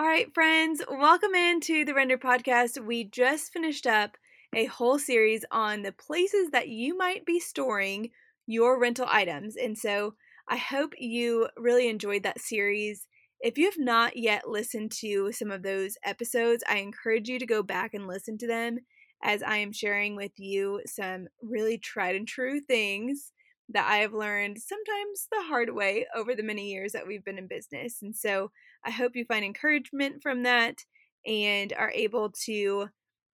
All 0.00 0.06
right, 0.06 0.32
friends, 0.32 0.80
welcome 0.88 1.34
into 1.34 1.84
the 1.84 1.92
Render 1.92 2.16
Podcast. 2.16 2.82
We 2.82 3.04
just 3.04 3.52
finished 3.52 3.86
up 3.86 4.16
a 4.54 4.64
whole 4.64 4.98
series 4.98 5.44
on 5.50 5.82
the 5.82 5.92
places 5.92 6.52
that 6.52 6.70
you 6.70 6.96
might 6.96 7.26
be 7.26 7.38
storing 7.38 8.08
your 8.46 8.80
rental 8.80 9.04
items. 9.06 9.56
And 9.56 9.76
so 9.76 10.14
I 10.48 10.56
hope 10.56 10.94
you 10.96 11.48
really 11.58 11.86
enjoyed 11.86 12.22
that 12.22 12.40
series. 12.40 13.08
If 13.42 13.58
you 13.58 13.66
have 13.66 13.78
not 13.78 14.16
yet 14.16 14.48
listened 14.48 14.90
to 15.00 15.32
some 15.32 15.50
of 15.50 15.62
those 15.62 15.98
episodes, 16.02 16.64
I 16.66 16.76
encourage 16.78 17.28
you 17.28 17.38
to 17.38 17.44
go 17.44 17.62
back 17.62 17.92
and 17.92 18.06
listen 18.06 18.38
to 18.38 18.46
them 18.46 18.78
as 19.22 19.42
I 19.42 19.58
am 19.58 19.70
sharing 19.70 20.16
with 20.16 20.32
you 20.38 20.80
some 20.86 21.26
really 21.42 21.76
tried 21.76 22.16
and 22.16 22.26
true 22.26 22.58
things 22.58 23.32
that 23.72 23.88
I 23.88 23.98
have 23.98 24.12
learned 24.12 24.58
sometimes 24.58 25.28
the 25.30 25.42
hard 25.42 25.74
way 25.74 26.06
over 26.14 26.34
the 26.34 26.42
many 26.42 26.70
years 26.70 26.92
that 26.92 27.06
we've 27.06 27.24
been 27.24 27.38
in 27.38 27.46
business. 27.46 28.02
And 28.02 28.14
so 28.14 28.50
I 28.84 28.90
hope 28.90 29.14
you 29.14 29.24
find 29.24 29.44
encouragement 29.44 30.22
from 30.22 30.42
that 30.42 30.84
and 31.26 31.72
are 31.74 31.92
able 31.92 32.30
to 32.46 32.88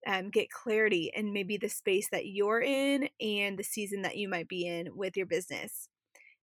um, 0.06 0.30
get 0.30 0.50
clarity 0.50 1.10
in 1.14 1.32
maybe 1.32 1.56
the 1.56 1.68
space 1.68 2.08
that 2.12 2.26
you're 2.26 2.60
in 2.60 3.08
and 3.20 3.58
the 3.58 3.64
season 3.64 4.02
that 4.02 4.16
you 4.16 4.28
might 4.28 4.48
be 4.48 4.66
in 4.66 4.96
with 4.96 5.16
your 5.16 5.26
business. 5.26 5.88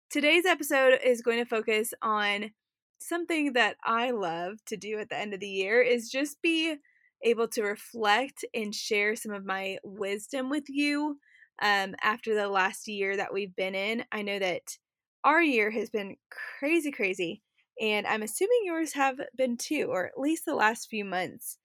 Today's 0.10 0.46
episode 0.46 1.00
is 1.04 1.22
going 1.22 1.40
to 1.40 1.46
focus 1.46 1.94
on 2.02 2.52
something 3.00 3.54
that 3.54 3.78
I 3.84 4.12
love 4.12 4.64
to 4.68 4.78
do 4.78 5.00
at 5.00 5.10
the 5.10 5.18
end 5.18 5.34
of 5.34 5.40
the 5.40 5.48
year 5.48 5.82
is 5.82 6.10
just 6.10 6.42
be 6.42 6.76
able 7.24 7.48
to 7.50 7.64
reflect 7.64 8.46
and 8.54 8.76
share 8.76 9.16
some 9.16 9.32
of 9.32 9.46
my 9.46 9.78
wisdom 9.84 10.50
with 10.50 10.66
you 10.68 11.18
um, 11.62 11.96
after 12.02 12.36
the 12.36 12.48
last 12.48 12.88
year 12.88 13.16
that 13.18 13.34
we've 13.34 13.56
been 13.56 13.76
in. 13.76 14.04
I 14.12 14.22
know 14.22 14.40
that 14.40 14.78
our 15.24 15.42
year 15.42 15.72
has 15.72 15.90
been 15.90 16.18
crazy, 16.60 16.92
crazy, 16.92 17.42
and 17.80 18.06
I'm 18.06 18.24
assuming 18.24 18.62
yours 18.64 18.94
have 18.94 19.18
been 19.36 19.58
too, 19.58 19.88
or 19.90 20.06
at 20.06 20.20
least 20.20 20.46
the 20.46 20.56
last 20.56 20.90
few 20.90 21.06
months, 21.06 21.58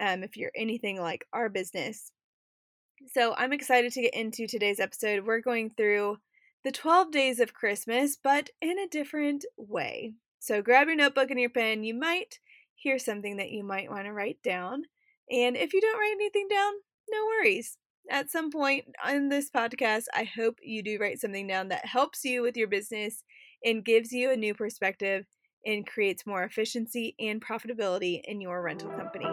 um, 0.00 0.22
if 0.22 0.36
you're 0.36 0.52
anything 0.54 1.00
like 1.00 1.24
our 1.32 1.48
business. 1.48 2.10
So 3.12 3.34
I'm 3.36 3.52
excited 3.52 3.92
to 3.92 4.02
get 4.02 4.14
into 4.14 4.46
today's 4.46 4.80
episode. 4.80 5.26
We're 5.26 5.40
going 5.40 5.70
through 5.76 6.18
the 6.64 6.72
12 6.72 7.10
days 7.10 7.40
of 7.40 7.54
Christmas, 7.54 8.16
but 8.22 8.50
in 8.60 8.78
a 8.78 8.88
different 8.88 9.44
way. 9.56 10.14
So 10.40 10.62
grab 10.62 10.88
your 10.88 10.96
notebook 10.96 11.30
and 11.30 11.40
your 11.40 11.50
pen. 11.50 11.84
You 11.84 11.94
might 11.94 12.38
hear 12.74 12.98
something 12.98 13.36
that 13.36 13.50
you 13.50 13.62
might 13.64 13.90
want 13.90 14.06
to 14.06 14.12
write 14.12 14.42
down. 14.42 14.82
And 15.30 15.56
if 15.56 15.72
you 15.72 15.80
don't 15.80 15.98
write 15.98 16.16
anything 16.16 16.48
down, 16.48 16.72
no 17.10 17.24
worries 17.26 17.78
at 18.10 18.30
some 18.30 18.50
point 18.50 18.84
on 19.04 19.28
this 19.28 19.50
podcast, 19.50 20.04
I 20.14 20.24
hope 20.24 20.58
you 20.62 20.82
do 20.82 20.98
write 21.00 21.20
something 21.20 21.46
down 21.46 21.68
that 21.68 21.86
helps 21.86 22.24
you 22.24 22.42
with 22.42 22.56
your 22.56 22.68
business 22.68 23.24
and 23.64 23.84
gives 23.84 24.12
you 24.12 24.30
a 24.30 24.36
new 24.36 24.54
perspective 24.54 25.26
and 25.64 25.86
creates 25.86 26.26
more 26.26 26.42
efficiency 26.42 27.14
and 27.18 27.44
profitability 27.44 28.20
in 28.24 28.40
your 28.40 28.62
rental 28.62 28.90
company. 28.90 29.26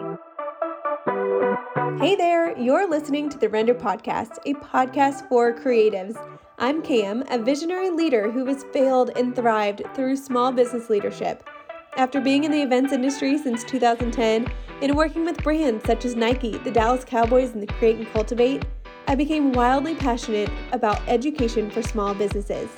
Hey 1.98 2.16
there, 2.16 2.58
you're 2.58 2.88
listening 2.88 3.28
to 3.30 3.38
the 3.38 3.48
Render 3.48 3.74
Podcast, 3.74 4.38
a 4.46 4.54
podcast 4.54 5.28
for 5.28 5.52
creatives. 5.52 6.16
I'm 6.58 6.82
Cam, 6.82 7.24
a 7.30 7.38
visionary 7.38 7.90
leader 7.90 8.30
who 8.30 8.46
has 8.46 8.64
failed 8.72 9.10
and 9.16 9.36
thrived 9.36 9.82
through 9.94 10.16
small 10.16 10.52
business 10.52 10.88
leadership. 10.88 11.48
After 11.96 12.22
being 12.22 12.44
in 12.44 12.50
the 12.50 12.62
events 12.62 12.90
industry 12.90 13.36
since 13.36 13.64
2010 13.64 14.50
and 14.80 14.96
working 14.96 15.26
with 15.26 15.42
brands 15.42 15.84
such 15.84 16.06
as 16.06 16.16
Nike, 16.16 16.56
the 16.56 16.70
Dallas 16.70 17.04
Cowboys, 17.04 17.50
and 17.50 17.62
the 17.62 17.66
Create 17.66 17.96
and 17.96 18.10
Cultivate, 18.14 18.64
I 19.06 19.14
became 19.14 19.52
wildly 19.52 19.94
passionate 19.94 20.50
about 20.72 21.06
education 21.06 21.70
for 21.70 21.82
small 21.82 22.14
businesses. 22.14 22.70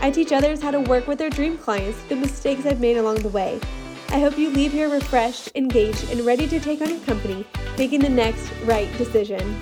I 0.00 0.12
teach 0.12 0.30
others 0.30 0.62
how 0.62 0.70
to 0.70 0.80
work 0.80 1.08
with 1.08 1.18
their 1.18 1.28
dream 1.28 1.58
clients, 1.58 2.00
the 2.04 2.14
mistakes 2.14 2.64
I've 2.64 2.80
made 2.80 2.98
along 2.98 3.16
the 3.16 3.30
way. 3.30 3.60
I 4.10 4.20
hope 4.20 4.38
you 4.38 4.50
leave 4.50 4.72
here 4.72 4.88
refreshed, 4.88 5.50
engaged, 5.56 6.10
and 6.10 6.20
ready 6.20 6.46
to 6.46 6.60
take 6.60 6.82
on 6.82 6.90
your 6.90 7.00
company, 7.00 7.44
making 7.76 8.00
the 8.00 8.08
next 8.08 8.48
right 8.62 8.96
decision. 8.96 9.58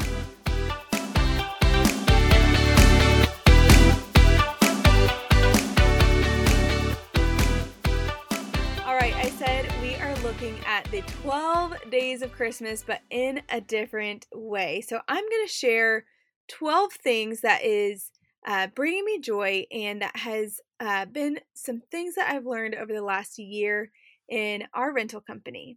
Looking 10.40 10.64
at 10.64 10.84
the 10.86 11.02
12 11.22 11.90
days 11.90 12.22
of 12.22 12.32
Christmas, 12.32 12.82
but 12.82 13.02
in 13.10 13.42
a 13.50 13.60
different 13.60 14.26
way. 14.32 14.80
So 14.80 14.98
I'm 15.06 15.22
going 15.28 15.46
to 15.46 15.52
share 15.52 16.06
12 16.48 16.92
things 16.94 17.42
that 17.42 17.62
is 17.62 18.10
uh, 18.46 18.68
bringing 18.68 19.04
me 19.04 19.20
joy 19.20 19.66
and 19.70 20.00
that 20.00 20.16
has 20.16 20.58
uh, 20.78 21.04
been 21.04 21.40
some 21.52 21.82
things 21.90 22.14
that 22.14 22.32
I've 22.32 22.46
learned 22.46 22.74
over 22.74 22.90
the 22.90 23.02
last 23.02 23.38
year 23.38 23.90
in 24.30 24.64
our 24.72 24.94
rental 24.94 25.20
company. 25.20 25.76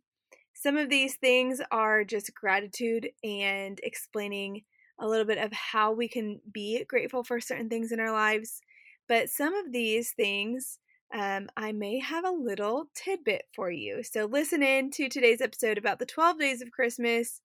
Some 0.54 0.78
of 0.78 0.88
these 0.88 1.16
things 1.16 1.60
are 1.70 2.06
just 2.06 2.34
gratitude 2.34 3.10
and 3.22 3.82
explaining 3.84 4.62
a 4.98 5.06
little 5.06 5.26
bit 5.26 5.40
of 5.40 5.52
how 5.52 5.92
we 5.92 6.08
can 6.08 6.40
be 6.54 6.86
grateful 6.86 7.26
for 7.26 7.42
certain 7.42 7.68
things 7.68 7.92
in 7.92 8.00
our 8.00 8.14
lives. 8.14 8.62
But 9.10 9.30
some 9.30 9.54
of 9.54 9.74
these 9.74 10.12
things 10.12 10.80
um, 11.14 11.48
I 11.56 11.72
may 11.72 12.00
have 12.00 12.26
a 12.26 12.32
little 12.32 12.90
tidbit 12.96 13.44
for 13.56 13.70
you. 13.70 14.02
So 14.04 14.26
listen 14.26 14.64
in 14.64 14.90
to 14.92 15.08
today's 15.08 15.42
episode 15.42 15.78
about 15.78 16.00
the 16.00 16.08
12 16.08 16.40
days 16.40 16.62
of 16.62 16.72
Christmas, 16.72 17.40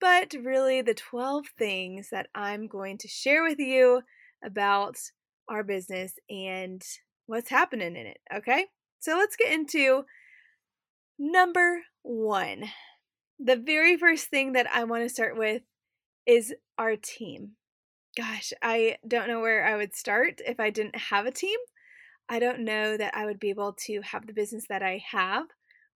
but 0.00 0.34
really 0.40 0.80
the 0.80 0.94
12 0.94 1.46
things 1.58 2.10
that 2.10 2.28
I'm 2.34 2.68
going 2.68 2.98
to 2.98 3.08
share 3.08 3.42
with 3.42 3.58
you 3.58 4.02
about 4.44 4.96
our 5.48 5.64
business 5.64 6.12
and 6.30 6.80
what's 7.26 7.50
happening 7.50 7.96
in 7.96 8.06
it. 8.06 8.18
Okay, 8.32 8.66
so 9.00 9.16
let's 9.16 9.36
get 9.36 9.52
into 9.52 10.04
number 11.18 11.80
one. 12.02 12.64
The 13.40 13.56
very 13.56 13.96
first 13.96 14.28
thing 14.28 14.52
that 14.52 14.68
I 14.72 14.84
want 14.84 15.02
to 15.02 15.08
start 15.08 15.36
with 15.36 15.62
is 16.26 16.54
our 16.78 16.94
team. 16.94 17.52
Gosh, 18.16 18.52
I 18.62 18.98
don't 19.06 19.26
know 19.26 19.40
where 19.40 19.66
I 19.66 19.76
would 19.76 19.96
start 19.96 20.40
if 20.46 20.60
I 20.60 20.70
didn't 20.70 20.96
have 20.96 21.26
a 21.26 21.32
team. 21.32 21.58
I 22.28 22.38
don't 22.38 22.60
know 22.60 22.96
that 22.96 23.14
I 23.16 23.26
would 23.26 23.38
be 23.38 23.50
able 23.50 23.74
to 23.86 24.00
have 24.02 24.26
the 24.26 24.32
business 24.32 24.66
that 24.68 24.82
I 24.82 25.02
have 25.10 25.46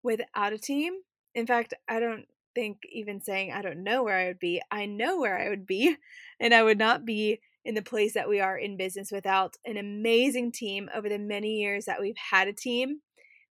without 0.03 0.53
a 0.53 0.59
team. 0.59 0.95
In 1.35 1.47
fact, 1.47 1.75
I 1.89 2.01
don't 2.01 2.27
think 2.55 2.79
even 2.93 3.21
saying 3.21 3.53
I 3.53 3.63
don't 3.63 3.85
know 3.85 4.03
where 4.03 4.17
I 4.17 4.27
would 4.27 4.39
be, 4.39 4.61
I 4.71 4.87
know 4.87 5.19
where 5.19 5.39
I 5.39 5.49
would 5.49 5.67
be, 5.67 5.97
and 6.41 6.53
I 6.53 6.63
would 6.63 6.79
not 6.79 7.05
be 7.05 7.41
in 7.65 7.75
the 7.75 7.83
place 7.83 8.15
that 8.15 8.29
we 8.29 8.41
are 8.41 8.57
in 8.57 8.77
business 8.77 9.11
without 9.13 9.57
an 9.65 9.77
amazing 9.77 10.53
team 10.53 10.89
over 10.95 11.09
the 11.09 11.19
many 11.19 11.61
years 11.61 11.85
that 11.85 12.01
we've 12.01 12.17
had 12.31 12.49
a 12.49 12.53
team. 12.53 13.01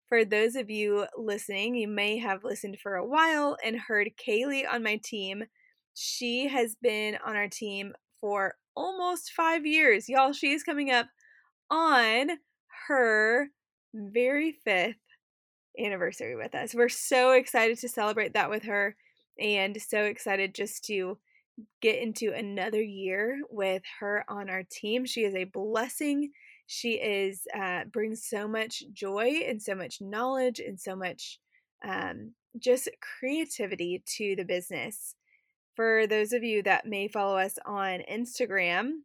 For 0.07 0.23
those 0.23 0.55
of 0.55 0.69
you 0.69 1.05
listening, 1.17 1.75
you 1.75 1.87
may 1.87 2.17
have 2.17 2.43
listened 2.43 2.79
for 2.81 2.95
a 2.95 3.05
while 3.05 3.57
and 3.63 3.77
heard 3.77 4.11
Kaylee 4.17 4.63
on 4.71 4.81
my 4.81 4.99
team. 5.03 5.43
She 5.93 6.47
has 6.47 6.75
been 6.81 7.17
on 7.25 7.35
our 7.35 7.49
team 7.49 7.93
for 8.19 8.55
almost 8.75 9.31
five 9.31 9.65
years. 9.65 10.07
Y'all, 10.07 10.31
she's 10.31 10.63
coming 10.63 10.89
up 10.89 11.07
on 11.69 12.29
her 12.87 13.47
very 13.93 14.51
fifth 14.51 14.95
anniversary 15.79 16.35
with 16.35 16.55
us. 16.55 16.73
We're 16.73 16.89
so 16.89 17.31
excited 17.31 17.77
to 17.79 17.89
celebrate 17.89 18.33
that 18.33 18.49
with 18.49 18.63
her 18.63 18.95
and 19.39 19.79
so 19.81 20.03
excited 20.03 20.55
just 20.55 20.85
to 20.85 21.17
get 21.81 21.99
into 21.99 22.33
another 22.33 22.81
year 22.81 23.39
with 23.49 23.83
her 23.99 24.23
on 24.27 24.49
our 24.49 24.63
team. 24.69 25.05
She 25.05 25.21
is 25.21 25.35
a 25.35 25.45
blessing. 25.45 26.31
She 26.67 26.93
is 26.93 27.47
uh, 27.57 27.85
brings 27.85 28.25
so 28.25 28.47
much 28.47 28.83
joy 28.93 29.41
and 29.47 29.61
so 29.61 29.73
much 29.73 30.01
knowledge 30.01 30.59
and 30.59 30.79
so 30.79 30.95
much 30.95 31.39
um, 31.87 32.33
just 32.59 32.89
creativity 33.19 34.03
to 34.17 34.35
the 34.35 34.43
business. 34.43 35.15
For 35.75 36.07
those 36.07 36.33
of 36.33 36.43
you 36.43 36.63
that 36.63 36.87
may 36.87 37.07
follow 37.07 37.37
us 37.37 37.57
on 37.65 38.01
Instagram 38.11 39.01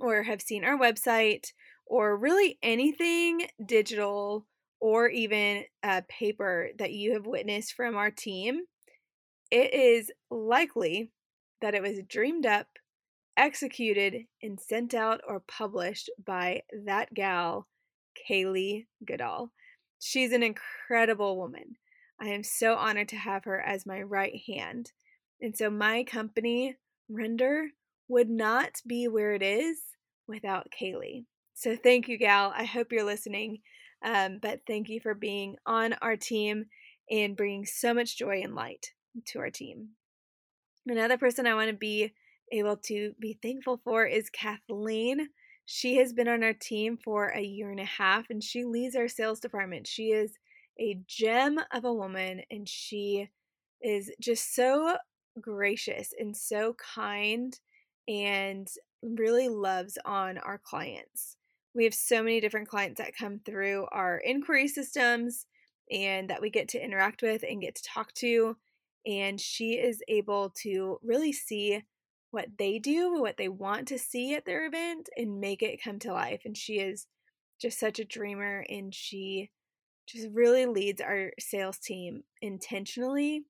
or 0.00 0.22
have 0.24 0.42
seen 0.42 0.64
our 0.64 0.78
website 0.78 1.52
or 1.92 2.16
really 2.16 2.58
anything 2.62 3.46
digital 3.66 4.46
or 4.80 5.08
even 5.08 5.62
uh, 5.82 6.00
paper 6.08 6.70
that 6.78 6.94
you 6.94 7.12
have 7.12 7.26
witnessed 7.26 7.74
from 7.74 7.96
our 7.96 8.10
team, 8.10 8.62
it 9.50 9.74
is 9.74 10.10
likely 10.30 11.10
that 11.60 11.74
it 11.74 11.82
was 11.82 12.00
dreamed 12.08 12.46
up, 12.46 12.66
executed, 13.36 14.24
and 14.42 14.58
sent 14.58 14.94
out 14.94 15.20
or 15.28 15.40
published 15.40 16.08
by 16.24 16.62
that 16.86 17.12
gal, 17.12 17.68
Kaylee 18.26 18.86
Goodall. 19.06 19.52
She's 20.00 20.32
an 20.32 20.42
incredible 20.42 21.36
woman. 21.36 21.76
I 22.18 22.28
am 22.28 22.42
so 22.42 22.74
honored 22.74 23.08
to 23.10 23.16
have 23.16 23.44
her 23.44 23.60
as 23.60 23.84
my 23.84 24.00
right 24.00 24.40
hand. 24.46 24.92
And 25.42 25.54
so 25.54 25.68
my 25.68 26.04
company, 26.04 26.76
Render, 27.10 27.66
would 28.08 28.30
not 28.30 28.80
be 28.86 29.08
where 29.08 29.34
it 29.34 29.42
is 29.42 29.76
without 30.26 30.68
Kaylee. 30.72 31.26
So 31.54 31.76
thank 31.76 32.08
you, 32.08 32.18
Gal. 32.18 32.52
I 32.56 32.64
hope 32.64 32.92
you're 32.92 33.04
listening. 33.04 33.60
Um, 34.04 34.38
but 34.42 34.60
thank 34.66 34.88
you 34.88 35.00
for 35.00 35.14
being 35.14 35.56
on 35.66 35.94
our 36.02 36.16
team 36.16 36.66
and 37.10 37.36
bringing 37.36 37.66
so 37.66 37.94
much 37.94 38.18
joy 38.18 38.40
and 38.42 38.54
light 38.54 38.92
to 39.26 39.38
our 39.38 39.50
team. 39.50 39.90
Another 40.86 41.18
person 41.18 41.46
I 41.46 41.54
want 41.54 41.70
to 41.70 41.76
be 41.76 42.12
able 42.50 42.76
to 42.76 43.14
be 43.20 43.38
thankful 43.40 43.80
for 43.84 44.04
is 44.04 44.28
Kathleen. 44.30 45.28
She 45.64 45.96
has 45.98 46.12
been 46.12 46.28
on 46.28 46.42
our 46.42 46.52
team 46.52 46.98
for 47.02 47.28
a 47.28 47.40
year 47.40 47.70
and 47.70 47.80
a 47.80 47.84
half 47.84 48.30
and 48.30 48.42
she 48.42 48.64
leads 48.64 48.96
our 48.96 49.08
sales 49.08 49.38
department. 49.38 49.86
She 49.86 50.10
is 50.10 50.32
a 50.80 50.98
gem 51.06 51.60
of 51.70 51.84
a 51.84 51.92
woman, 51.92 52.42
and 52.50 52.68
she 52.68 53.28
is 53.82 54.10
just 54.20 54.54
so 54.54 54.96
gracious 55.40 56.12
and 56.18 56.36
so 56.36 56.74
kind 56.94 57.58
and 58.08 58.68
really 59.02 59.48
loves 59.48 59.98
on 60.04 60.38
our 60.38 60.58
clients. 60.58 61.36
We 61.74 61.84
have 61.84 61.94
so 61.94 62.22
many 62.22 62.40
different 62.40 62.68
clients 62.68 62.98
that 62.98 63.16
come 63.16 63.40
through 63.44 63.86
our 63.92 64.18
inquiry 64.18 64.68
systems 64.68 65.46
and 65.90 66.28
that 66.30 66.40
we 66.40 66.50
get 66.50 66.68
to 66.68 66.84
interact 66.84 67.22
with 67.22 67.44
and 67.48 67.60
get 67.60 67.74
to 67.76 67.82
talk 67.82 68.12
to. 68.14 68.56
And 69.06 69.40
she 69.40 69.72
is 69.74 70.02
able 70.08 70.50
to 70.62 70.98
really 71.02 71.32
see 71.32 71.82
what 72.30 72.46
they 72.58 72.78
do, 72.78 73.20
what 73.20 73.36
they 73.36 73.48
want 73.48 73.88
to 73.88 73.98
see 73.98 74.34
at 74.34 74.46
their 74.46 74.66
event, 74.66 75.08
and 75.16 75.40
make 75.40 75.62
it 75.62 75.82
come 75.82 75.98
to 76.00 76.12
life. 76.12 76.42
And 76.44 76.56
she 76.56 76.74
is 76.74 77.06
just 77.60 77.78
such 77.78 77.98
a 77.98 78.04
dreamer 78.04 78.64
and 78.68 78.94
she 78.94 79.50
just 80.08 80.28
really 80.32 80.66
leads 80.66 81.00
our 81.00 81.30
sales 81.38 81.78
team 81.78 82.22
intentionally. 82.40 83.44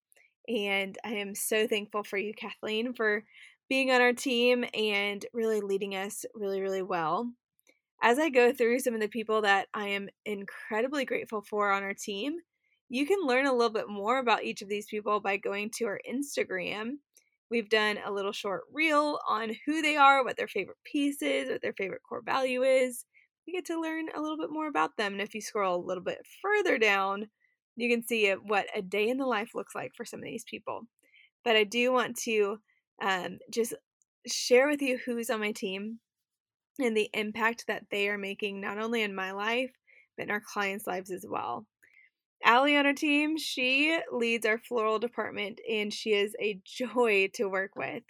And 0.49 0.99
I 1.05 1.15
am 1.15 1.35
so 1.35 1.67
thankful 1.67 2.05
for 2.05 2.19
you, 2.19 2.35
Kathleen, 2.35 2.93
for 2.93 3.25
being 3.69 3.91
on 3.91 4.01
our 4.01 4.13
team 4.13 4.65
and 4.75 5.25
really 5.33 5.61
leading 5.61 5.95
us 5.95 6.25
really, 6.35 6.61
really 6.61 6.83
well. 6.83 7.31
As 8.05 8.19
I 8.19 8.31
go 8.31 8.53
through 8.53 8.81
some 8.81 8.95
of 8.95 9.01
the 9.01 9.07
people 9.07 9.43
that 9.43 9.69
I 9.73 9.87
am 9.87 10.09
incredibly 10.27 11.05
grateful 11.05 11.41
for 11.41 11.71
on 11.71 11.85
our 11.85 11.95
team, 11.95 12.35
you 12.89 13.07
can 13.07 13.25
learn 13.25 13.47
a 13.47 13.53
little 13.53 13.73
bit 13.73 13.89
more 13.89 14.19
about 14.19 14.43
each 14.43 14.61
of 14.61 14.69
these 14.69 14.87
people 14.87 15.21
by 15.21 15.37
going 15.37 15.71
to 15.77 15.85
our 15.85 16.01
Instagram. 16.11 16.95
We've 17.49 17.69
done 17.69 17.99
a 18.05 18.11
little 18.11 18.33
short 18.33 18.63
reel 18.73 19.21
on 19.29 19.53
who 19.65 19.83
they 19.83 19.95
are, 19.95 20.25
what 20.25 20.37
their 20.37 20.49
favorite 20.49 20.79
piece 20.85 21.23
is, 21.23 21.49
what 21.49 21.63
their 21.63 21.75
favorite 21.75 22.03
core 22.03 22.23
value 22.27 22.65
is. 22.65 23.05
You 23.47 23.55
get 23.55 23.67
to 23.67 23.81
learn 23.81 24.07
a 24.13 24.21
little 24.21 24.37
bit 24.37 24.51
more 24.51 24.67
about 24.67 24.97
them. 24.97 25.13
And 25.13 25.23
if 25.23 25.33
you 25.33 25.41
scroll 25.41 25.77
a 25.77 25.87
little 25.87 26.03
bit 26.03 26.27
further 26.43 26.79
down, 26.79 27.29
you 27.77 27.89
can 27.89 28.05
see 28.05 28.33
what 28.33 28.67
a 28.75 28.83
day 28.83 29.11
in 29.11 29.17
the 29.17 29.27
life 29.27 29.51
looks 29.55 29.77
like 29.77 29.93
for 29.97 30.05
some 30.05 30.19
of 30.19 30.25
these 30.25 30.45
people. 30.45 30.89
But 31.45 31.55
I 31.55 31.63
do 31.63 31.93
want 31.93 32.17
to 32.25 32.59
um, 33.01 33.39
just 33.49 33.75
share 34.27 34.67
with 34.67 34.83
you 34.83 34.99
who's 35.07 35.31
on 35.31 35.39
my 35.39 35.53
team 35.53 36.01
and 36.85 36.97
the 36.97 37.11
impact 37.15 37.67
that 37.67 37.87
they 37.91 38.09
are 38.09 38.19
making 38.19 38.61
not 38.61 38.79
only 38.79 39.03
in 39.03 39.15
my 39.15 39.33
life, 39.33 39.73
but 40.17 40.25
in 40.25 40.31
our 40.31 40.41
clients' 40.41 40.87
lives 40.87 41.11
as 41.11 41.25
well. 41.29 41.67
Allie 42.45 42.77
on 42.77 42.87
our 42.87 42.93
team, 42.93 43.37
she 43.39 43.99
leads 44.11 44.45
our 44.45 44.59
floral 44.59 44.99
department 44.99 45.61
and 45.69 45.93
she 45.93 46.13
is 46.13 46.35
a 46.41 46.61
joy 46.65 47.31
to 47.35 47.49
work 47.49 47.77
with. 47.77 48.03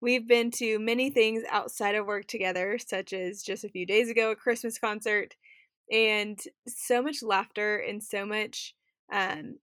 We've 0.00 0.26
been 0.26 0.50
to 0.52 0.78
many 0.78 1.10
things 1.10 1.44
outside 1.48 1.94
of 1.94 2.06
work 2.06 2.26
together, 2.26 2.76
such 2.84 3.12
as 3.12 3.42
just 3.42 3.64
a 3.64 3.68
few 3.68 3.86
days 3.86 4.10
ago, 4.10 4.32
a 4.32 4.36
Christmas 4.36 4.76
concert, 4.76 5.36
and 5.90 6.40
so 6.66 7.00
much 7.02 7.22
laughter 7.22 7.76
and 7.78 8.02
so 8.02 8.26
much 8.26 8.74
um, 9.12 9.58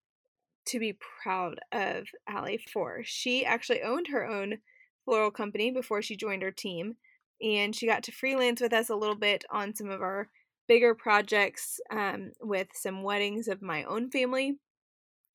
to 0.67 0.79
be 0.79 0.97
proud 1.23 1.59
of 1.73 2.07
Allie 2.27 2.63
for. 2.71 3.01
She 3.03 3.45
actually 3.45 3.81
owned 3.81 4.07
her 4.07 4.25
own 4.25 4.59
floral 5.03 5.31
company 5.31 5.71
before 5.71 6.01
she 6.01 6.15
joined 6.15 6.43
our 6.43 6.51
team, 6.51 6.95
and 7.41 7.75
she 7.75 7.85
got 7.85 8.03
to 8.03 8.11
freelance 8.11 8.61
with 8.61 8.73
us 8.73 8.89
a 8.89 8.95
little 8.95 9.15
bit 9.15 9.45
on 9.51 9.75
some 9.75 9.89
of 9.89 10.01
our 10.01 10.29
bigger 10.67 10.93
projects 10.93 11.79
um, 11.91 12.31
with 12.41 12.67
some 12.73 13.03
weddings 13.03 13.47
of 13.47 13.61
my 13.61 13.83
own 13.83 14.09
family. 14.09 14.57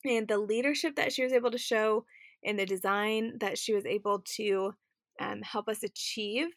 And 0.05 0.29
the 0.29 0.39
leadership 0.39 0.97
that 0.97 1.13
she 1.13 1.25
was 1.25 1.33
able 1.33 1.51
to 1.51 1.59
show 1.59 2.05
and 2.45 2.59
the 2.59 2.67
design 2.67 3.39
that 3.41 3.59
she 3.59 3.75
was 3.75 3.87
able 3.87 4.23
to 4.37 4.75
um, 5.19 5.43
help 5.43 5.69
us 5.69 5.83
achieve 5.83 6.49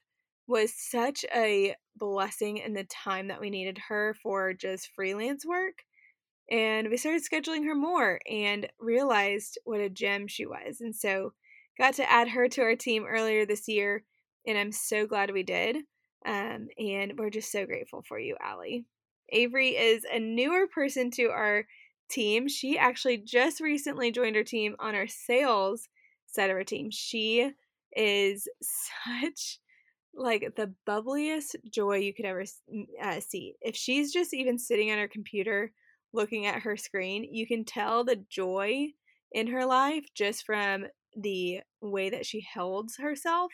was 0.47 0.73
such 0.75 1.25
a 1.35 1.75
blessing 1.97 2.57
in 2.57 2.73
the 2.73 2.85
time 2.85 3.27
that 3.27 3.41
we 3.41 3.49
needed 3.49 3.77
her 3.89 4.15
for 4.21 4.53
just 4.53 4.91
freelance 4.95 5.45
work. 5.45 5.83
And 6.49 6.89
we 6.89 6.97
started 6.97 7.23
scheduling 7.23 7.65
her 7.65 7.75
more 7.75 8.19
and 8.29 8.67
realized 8.79 9.57
what 9.65 9.81
a 9.81 9.89
gem 9.89 10.27
she 10.27 10.45
was. 10.45 10.79
And 10.79 10.95
so 10.95 11.33
got 11.77 11.95
to 11.95 12.09
add 12.09 12.29
her 12.29 12.47
to 12.47 12.61
our 12.61 12.75
team 12.75 13.05
earlier 13.05 13.45
this 13.45 13.67
year. 13.67 14.03
And 14.47 14.57
I'm 14.57 14.71
so 14.71 15.05
glad 15.05 15.31
we 15.31 15.43
did. 15.43 15.77
Um, 16.25 16.69
and 16.79 17.17
we're 17.17 17.29
just 17.29 17.51
so 17.51 17.65
grateful 17.65 18.03
for 18.07 18.17
you, 18.17 18.35
Allie. 18.41 18.85
Avery 19.29 19.71
is 19.71 20.05
a 20.11 20.19
newer 20.19 20.67
person 20.67 21.11
to 21.11 21.25
our 21.25 21.65
team. 22.09 22.47
She 22.47 22.77
actually 22.77 23.17
just 23.17 23.59
recently 23.59 24.11
joined 24.11 24.37
our 24.37 24.43
team 24.43 24.75
on 24.79 24.95
our 24.95 25.07
sales 25.07 25.89
side 26.25 26.49
of 26.49 26.55
our 26.55 26.63
team. 26.63 26.89
She 26.89 27.51
is 27.95 28.47
such 29.23 29.59
like 30.15 30.55
the 30.55 30.73
bubbliest 30.87 31.55
joy 31.69 31.97
you 31.97 32.13
could 32.13 32.25
ever 32.25 32.45
uh, 33.03 33.19
see. 33.19 33.55
If 33.61 33.75
she's 33.75 34.11
just 34.11 34.33
even 34.33 34.57
sitting 34.57 34.91
on 34.91 34.97
her 34.97 35.07
computer 35.07 35.71
looking 36.13 36.45
at 36.45 36.61
her 36.61 36.77
screen, 36.77 37.27
you 37.29 37.45
can 37.45 37.65
tell 37.65 38.03
the 38.03 38.23
joy 38.29 38.87
in 39.33 39.47
her 39.47 39.65
life 39.65 40.05
just 40.15 40.45
from 40.45 40.87
the 41.15 41.59
way 41.81 42.09
that 42.09 42.25
she 42.25 42.47
holds 42.53 42.97
herself 42.97 43.51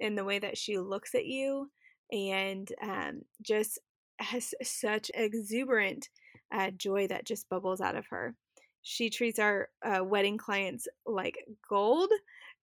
and 0.00 0.16
the 0.16 0.24
way 0.24 0.38
that 0.38 0.58
she 0.58 0.78
looks 0.78 1.14
at 1.14 1.26
you 1.26 1.70
and 2.12 2.70
um, 2.82 3.22
just 3.42 3.78
has 4.18 4.54
such 4.62 5.10
exuberant 5.14 6.08
uh, 6.52 6.70
joy 6.70 7.06
that 7.08 7.26
just 7.26 7.48
bubbles 7.48 7.80
out 7.80 7.96
of 7.96 8.06
her. 8.06 8.34
She 8.82 9.10
treats 9.10 9.38
our 9.38 9.68
uh, 9.84 10.04
wedding 10.04 10.38
clients 10.38 10.86
like 11.06 11.36
gold 11.68 12.10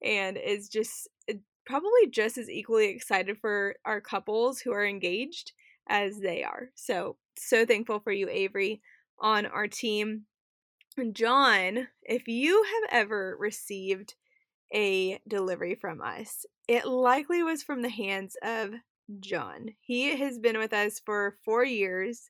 and 0.03 0.37
is 0.37 0.69
just 0.69 1.09
uh, 1.29 1.33
probably 1.65 2.07
just 2.11 2.37
as 2.37 2.49
equally 2.49 2.89
excited 2.89 3.37
for 3.39 3.75
our 3.85 3.99
couples 4.01 4.59
who 4.59 4.71
are 4.71 4.85
engaged 4.85 5.51
as 5.89 6.19
they 6.19 6.43
are. 6.43 6.69
So, 6.75 7.17
so 7.37 7.65
thankful 7.65 7.99
for 7.99 8.11
you, 8.11 8.29
Avery 8.29 8.81
on 9.19 9.45
our 9.45 9.67
team. 9.67 10.23
And 10.97 11.15
John, 11.15 11.87
if 12.03 12.27
you 12.27 12.63
have 12.63 13.01
ever 13.01 13.37
received 13.39 14.15
a 14.73 15.19
delivery 15.27 15.75
from 15.75 16.01
us, 16.01 16.45
it 16.67 16.85
likely 16.85 17.43
was 17.43 17.63
from 17.63 17.81
the 17.81 17.89
hands 17.89 18.35
of 18.43 18.71
John. 19.19 19.69
He 19.81 20.15
has 20.15 20.39
been 20.39 20.57
with 20.57 20.73
us 20.73 21.01
for 21.05 21.37
four 21.43 21.63
years. 21.65 22.29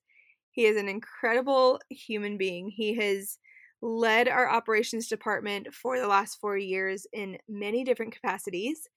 He 0.51 0.65
is 0.65 0.77
an 0.77 0.89
incredible 0.89 1.79
human 1.89 2.37
being. 2.37 2.69
He 2.69 2.95
has 2.95 3.37
led 3.81 4.27
our 4.27 4.49
operations 4.49 5.07
department 5.07 5.73
for 5.73 5.99
the 5.99 6.07
last 6.07 6.39
four 6.39 6.57
years 6.57 7.07
in 7.13 7.37
many 7.47 7.83
different 7.83 8.13
capacities. 8.13 8.87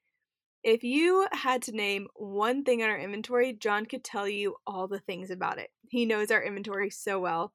If 0.62 0.82
you 0.82 1.26
had 1.32 1.62
to 1.62 1.72
name 1.72 2.08
one 2.14 2.64
thing 2.64 2.82
on 2.82 2.88
our 2.88 2.98
inventory, 2.98 3.52
John 3.52 3.84
could 3.84 4.02
tell 4.02 4.26
you 4.28 4.56
all 4.66 4.88
the 4.88 4.98
things 4.98 5.30
about 5.30 5.58
it. 5.58 5.68
He 5.90 6.06
knows 6.06 6.30
our 6.30 6.42
inventory 6.42 6.90
so 6.90 7.18
well. 7.20 7.52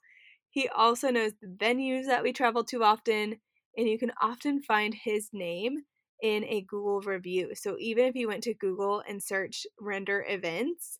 He 0.51 0.67
also 0.69 1.09
knows 1.09 1.31
the 1.41 1.47
venues 1.47 2.05
that 2.05 2.23
we 2.23 2.33
travel 2.33 2.63
to 2.65 2.83
often, 2.83 3.39
and 3.75 3.87
you 3.87 3.97
can 3.97 4.11
often 4.21 4.61
find 4.61 4.93
his 4.93 5.29
name 5.33 5.85
in 6.21 6.43
a 6.45 6.61
Google 6.61 7.01
review. 7.01 7.55
So 7.55 7.75
even 7.79 8.05
if 8.05 8.15
you 8.15 8.27
went 8.27 8.43
to 8.43 8.53
Google 8.53 9.01
and 9.07 9.21
search 9.21 9.65
render 9.79 10.25
events, 10.27 10.99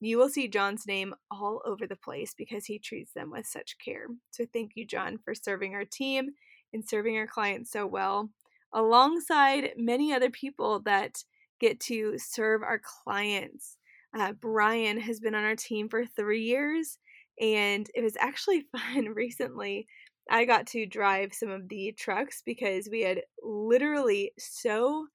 you 0.00 0.16
will 0.16 0.28
see 0.28 0.48
John's 0.48 0.86
name 0.86 1.14
all 1.30 1.60
over 1.66 1.86
the 1.86 1.96
place 1.96 2.34
because 2.36 2.64
he 2.64 2.78
treats 2.78 3.12
them 3.12 3.30
with 3.30 3.46
such 3.46 3.76
care. 3.84 4.06
So 4.30 4.46
thank 4.52 4.72
you, 4.74 4.86
John, 4.86 5.18
for 5.24 5.34
serving 5.34 5.74
our 5.74 5.84
team 5.84 6.30
and 6.72 6.88
serving 6.88 7.16
our 7.16 7.26
clients 7.26 7.70
so 7.70 7.86
well, 7.86 8.30
alongside 8.72 9.72
many 9.76 10.12
other 10.12 10.30
people 10.30 10.80
that 10.80 11.22
get 11.60 11.80
to 11.80 12.14
serve 12.16 12.62
our 12.62 12.80
clients. 12.80 13.76
Uh, 14.16 14.32
Brian 14.32 14.98
has 14.98 15.20
been 15.20 15.34
on 15.34 15.44
our 15.44 15.56
team 15.56 15.88
for 15.88 16.06
three 16.06 16.42
years 16.42 16.98
and 17.40 17.90
it 17.94 18.02
was 18.02 18.16
actually 18.18 18.62
fun 18.72 19.06
recently. 19.10 19.86
I 20.30 20.44
got 20.44 20.68
to 20.68 20.86
drive 20.86 21.34
some 21.34 21.50
of 21.50 21.68
the 21.68 21.92
trucks 21.98 22.42
because 22.46 22.88
we 22.90 23.02
had 23.02 23.22
literally 23.42 24.32
so 24.38 25.08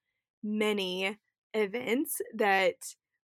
many 0.44 1.18
events 1.54 2.20
that 2.36 2.76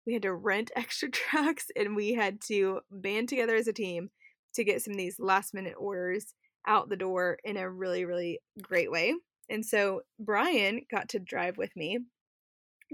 we 0.05 0.13
had 0.13 0.21
to 0.21 0.33
rent 0.33 0.71
extra 0.75 1.09
trucks 1.09 1.65
and 1.75 1.95
we 1.95 2.13
had 2.13 2.39
to 2.41 2.81
band 2.91 3.27
together 3.27 3.55
as 3.55 3.67
a 3.67 3.73
team 3.73 4.11
to 4.53 4.63
get 4.63 4.81
some 4.81 4.93
of 4.93 4.97
these 4.97 5.19
last 5.19 5.53
minute 5.53 5.75
orders 5.77 6.33
out 6.67 6.89
the 6.89 6.95
door 6.95 7.37
in 7.43 7.57
a 7.57 7.69
really, 7.69 8.05
really 8.05 8.39
great 8.61 8.91
way. 8.91 9.15
And 9.49 9.65
so 9.65 10.01
Brian 10.19 10.81
got 10.91 11.09
to 11.09 11.19
drive 11.19 11.57
with 11.57 11.75
me, 11.75 11.97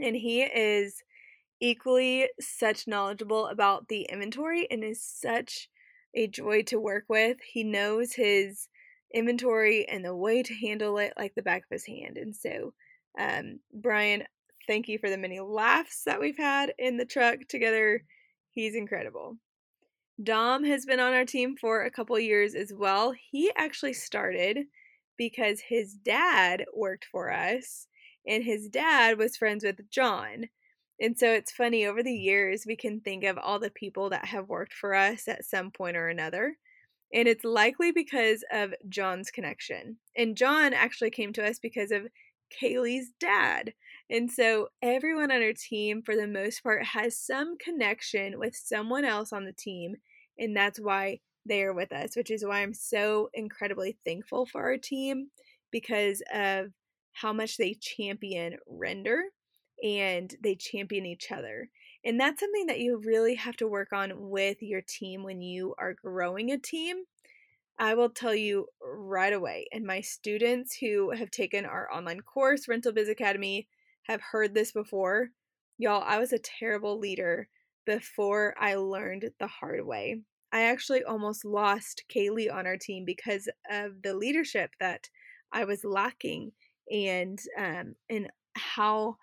and 0.01 0.15
he 0.15 0.41
is 0.41 1.03
equally 1.59 2.29
such 2.39 2.87
knowledgeable 2.87 3.47
about 3.47 3.89
the 3.89 4.03
inventory 4.03 4.67
and 4.71 4.83
is 4.83 5.03
such 5.03 5.69
a 6.13 6.27
joy 6.27 6.63
to 6.63 6.79
work 6.79 7.03
with. 7.09 7.37
He 7.51 7.63
knows 7.63 8.13
his 8.13 8.67
inventory 9.13 9.87
and 9.87 10.03
the 10.03 10.15
way 10.15 10.43
to 10.43 10.53
handle 10.53 10.97
it 10.97 11.13
like 11.17 11.33
the 11.35 11.41
back 11.41 11.63
of 11.63 11.71
his 11.71 11.85
hand. 11.85 12.17
And 12.17 12.35
so, 12.35 12.73
um, 13.19 13.59
Brian, 13.73 14.23
thank 14.67 14.87
you 14.87 14.97
for 14.99 15.09
the 15.09 15.17
many 15.17 15.39
laughs 15.39 16.03
that 16.05 16.19
we've 16.19 16.37
had 16.37 16.73
in 16.77 16.97
the 16.97 17.05
truck 17.05 17.39
together. 17.47 18.03
He's 18.51 18.75
incredible. 18.75 19.37
Dom 20.23 20.63
has 20.63 20.85
been 20.85 20.99
on 20.99 21.13
our 21.13 21.25
team 21.25 21.55
for 21.59 21.83
a 21.83 21.91
couple 21.91 22.17
years 22.17 22.55
as 22.55 22.71
well. 22.73 23.13
He 23.31 23.51
actually 23.55 23.93
started 23.93 24.59
because 25.17 25.59
his 25.59 25.93
dad 25.93 26.65
worked 26.73 27.05
for 27.11 27.31
us, 27.31 27.87
and 28.25 28.43
his 28.43 28.69
dad 28.69 29.17
was 29.17 29.37
friends 29.37 29.63
with 29.63 29.89
John. 29.89 30.45
And 30.99 31.17
so 31.17 31.33
it's 31.33 31.51
funny, 31.51 31.85
over 31.85 32.01
the 32.01 32.13
years, 32.13 32.63
we 32.65 32.77
can 32.77 33.01
think 33.01 33.25
of 33.25 33.37
all 33.37 33.59
the 33.59 33.69
people 33.69 34.09
that 34.09 34.25
have 34.25 34.47
worked 34.47 34.73
for 34.73 34.93
us 34.93 35.27
at 35.27 35.43
some 35.43 35.71
point 35.71 35.97
or 35.97 36.07
another. 36.07 36.55
And 37.13 37.27
it's 37.27 37.43
likely 37.43 37.91
because 37.91 38.43
of 38.51 38.73
John's 38.89 39.31
connection. 39.31 39.97
And 40.17 40.35
John 40.35 40.73
actually 40.73 41.11
came 41.11 41.33
to 41.33 41.47
us 41.47 41.59
because 41.59 41.91
of 41.91 42.07
Kaylee's 42.61 43.11
dad. 43.19 43.73
And 44.09 44.31
so 44.31 44.69
everyone 44.81 45.31
on 45.31 45.41
our 45.41 45.53
team, 45.53 46.01
for 46.03 46.15
the 46.15 46.27
most 46.27 46.63
part, 46.63 46.85
has 46.85 47.17
some 47.17 47.57
connection 47.57 48.37
with 48.39 48.55
someone 48.55 49.05
else 49.05 49.33
on 49.33 49.45
the 49.45 49.53
team. 49.53 49.95
And 50.37 50.55
that's 50.55 50.79
why 50.79 51.19
they 51.45 51.63
are 51.63 51.73
with 51.73 51.91
us, 51.91 52.15
which 52.15 52.31
is 52.31 52.45
why 52.45 52.61
I'm 52.61 52.73
so 52.73 53.29
incredibly 53.33 53.97
thankful 54.05 54.45
for 54.45 54.63
our 54.63 54.77
team 54.77 55.29
because 55.71 56.21
of 56.33 56.67
how 57.13 57.31
much 57.31 57.57
they 57.57 57.75
champion 57.79 58.57
render 58.67 59.23
and 59.83 60.33
they 60.43 60.55
champion 60.55 61.05
each 61.05 61.31
other. 61.31 61.69
And 62.05 62.19
that's 62.19 62.39
something 62.39 62.67
that 62.67 62.79
you 62.79 63.01
really 63.03 63.35
have 63.35 63.57
to 63.57 63.67
work 63.67 63.91
on 63.91 64.13
with 64.29 64.61
your 64.61 64.81
team 64.81 65.23
when 65.23 65.41
you 65.41 65.73
are 65.79 65.95
growing 65.95 66.51
a 66.51 66.57
team. 66.57 66.97
I 67.79 67.95
will 67.95 68.09
tell 68.09 68.35
you 68.35 68.67
right 68.81 69.33
away, 69.33 69.65
and 69.73 69.83
my 69.83 69.99
students 69.99 70.77
who 70.79 71.11
have 71.11 71.31
taken 71.31 71.65
our 71.65 71.91
online 71.91 72.21
course, 72.21 72.67
Rental 72.67 72.93
Biz 72.93 73.09
Academy, 73.09 73.67
have 74.03 74.21
heard 74.21 74.53
this 74.53 74.71
before. 74.71 75.29
Y'all, 75.77 76.03
I 76.05 76.19
was 76.19 76.31
a 76.31 76.39
terrible 76.39 76.97
leader 76.99 77.49
before 77.85 78.55
I 78.57 78.75
learned 78.75 79.29
the 79.39 79.47
hard 79.47 79.85
way. 79.85 80.21
I 80.53 80.61
actually 80.61 81.03
almost 81.03 81.43
lost 81.43 82.03
Kaylee 82.15 82.53
on 82.53 82.65
our 82.65 82.77
team 82.77 83.03
because 83.03 83.49
of 83.69 84.01
the 84.03 84.13
leadership 84.13 84.71
that 84.79 85.09
I 85.51 85.65
was 85.65 85.83
lacking 85.83 86.51
and 86.91 87.39
um 87.57 87.95
and 88.09 88.29
how 88.55 89.17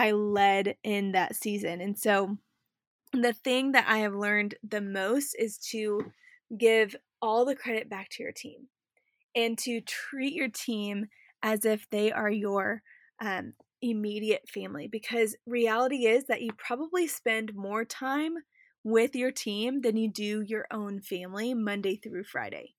I 0.00 0.12
led 0.12 0.76
in 0.82 1.12
that 1.12 1.36
season. 1.36 1.82
And 1.82 1.98
so 1.98 2.38
the 3.12 3.34
thing 3.34 3.72
that 3.72 3.84
I 3.86 3.98
have 3.98 4.14
learned 4.14 4.54
the 4.66 4.80
most 4.80 5.36
is 5.38 5.58
to 5.72 6.10
give 6.56 6.96
all 7.20 7.44
the 7.44 7.54
credit 7.54 7.90
back 7.90 8.08
to 8.12 8.22
your 8.22 8.32
team 8.32 8.68
and 9.36 9.58
to 9.58 9.82
treat 9.82 10.32
your 10.32 10.48
team 10.48 11.08
as 11.42 11.66
if 11.66 11.86
they 11.90 12.10
are 12.10 12.30
your 12.30 12.80
um, 13.20 13.52
immediate 13.82 14.48
family 14.48 14.88
because 14.88 15.36
reality 15.44 16.06
is 16.06 16.24
that 16.28 16.40
you 16.40 16.52
probably 16.56 17.06
spend 17.06 17.54
more 17.54 17.84
time 17.84 18.36
with 18.82 19.14
your 19.14 19.30
team 19.30 19.82
than 19.82 19.98
you 19.98 20.10
do 20.10 20.40
your 20.40 20.64
own 20.70 21.02
family 21.02 21.52
Monday 21.52 21.96
through 21.96 22.24
Friday. 22.24 22.72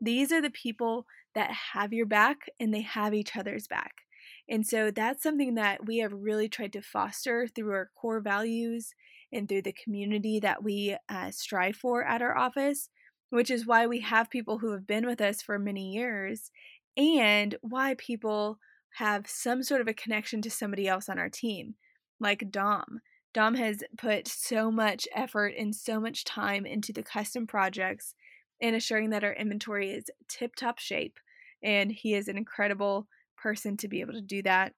These 0.00 0.32
are 0.32 0.42
the 0.42 0.50
people 0.50 1.06
that 1.36 1.52
have 1.72 1.92
your 1.92 2.06
back 2.06 2.38
and 2.58 2.74
they 2.74 2.82
have 2.82 3.14
each 3.14 3.36
other's 3.36 3.68
back. 3.68 4.03
And 4.48 4.66
so 4.66 4.90
that's 4.90 5.22
something 5.22 5.54
that 5.54 5.86
we 5.86 5.98
have 5.98 6.12
really 6.12 6.48
tried 6.48 6.72
to 6.74 6.82
foster 6.82 7.46
through 7.46 7.72
our 7.72 7.90
core 7.94 8.20
values 8.20 8.94
and 9.32 9.48
through 9.48 9.62
the 9.62 9.72
community 9.82 10.38
that 10.40 10.62
we 10.62 10.96
uh, 11.08 11.30
strive 11.30 11.76
for 11.76 12.04
at 12.04 12.22
our 12.22 12.36
office, 12.36 12.90
which 13.30 13.50
is 13.50 13.66
why 13.66 13.86
we 13.86 14.00
have 14.00 14.30
people 14.30 14.58
who 14.58 14.72
have 14.72 14.86
been 14.86 15.06
with 15.06 15.20
us 15.20 15.40
for 15.40 15.58
many 15.58 15.92
years 15.92 16.50
and 16.96 17.56
why 17.62 17.94
people 17.98 18.58
have 18.98 19.26
some 19.26 19.62
sort 19.62 19.80
of 19.80 19.88
a 19.88 19.94
connection 19.94 20.40
to 20.42 20.50
somebody 20.50 20.86
else 20.86 21.08
on 21.08 21.18
our 21.18 21.28
team, 21.28 21.74
like 22.20 22.50
Dom. 22.50 23.00
Dom 23.32 23.54
has 23.56 23.82
put 23.98 24.28
so 24.28 24.70
much 24.70 25.08
effort 25.14 25.54
and 25.58 25.74
so 25.74 25.98
much 25.98 26.24
time 26.24 26.64
into 26.64 26.92
the 26.92 27.02
custom 27.02 27.46
projects 27.46 28.14
and 28.62 28.76
assuring 28.76 29.10
that 29.10 29.24
our 29.24 29.32
inventory 29.32 29.90
is 29.90 30.04
tip 30.28 30.54
top 30.54 30.78
shape. 30.78 31.18
And 31.60 31.90
he 31.90 32.14
is 32.14 32.28
an 32.28 32.36
incredible 32.36 33.08
person 33.44 33.76
to 33.76 33.88
be 33.88 34.00
able 34.00 34.14
to 34.14 34.22
do 34.22 34.42
that. 34.42 34.72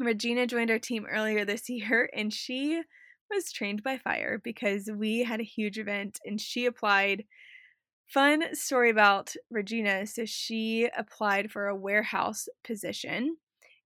Regina 0.00 0.48
joined 0.48 0.70
our 0.70 0.80
team 0.80 1.06
earlier 1.08 1.44
this 1.44 1.68
year 1.70 2.10
and 2.12 2.34
she 2.34 2.82
was 3.30 3.52
trained 3.52 3.82
by 3.82 3.96
fire 3.96 4.40
because 4.42 4.90
we 4.92 5.22
had 5.22 5.40
a 5.40 5.44
huge 5.44 5.78
event 5.78 6.18
and 6.24 6.40
she 6.40 6.66
applied. 6.66 7.24
Fun 8.06 8.54
story 8.54 8.88
about 8.88 9.34
Regina. 9.50 10.06
So 10.06 10.24
she 10.24 10.88
applied 10.96 11.50
for 11.50 11.66
a 11.66 11.76
warehouse 11.76 12.48
position 12.64 13.36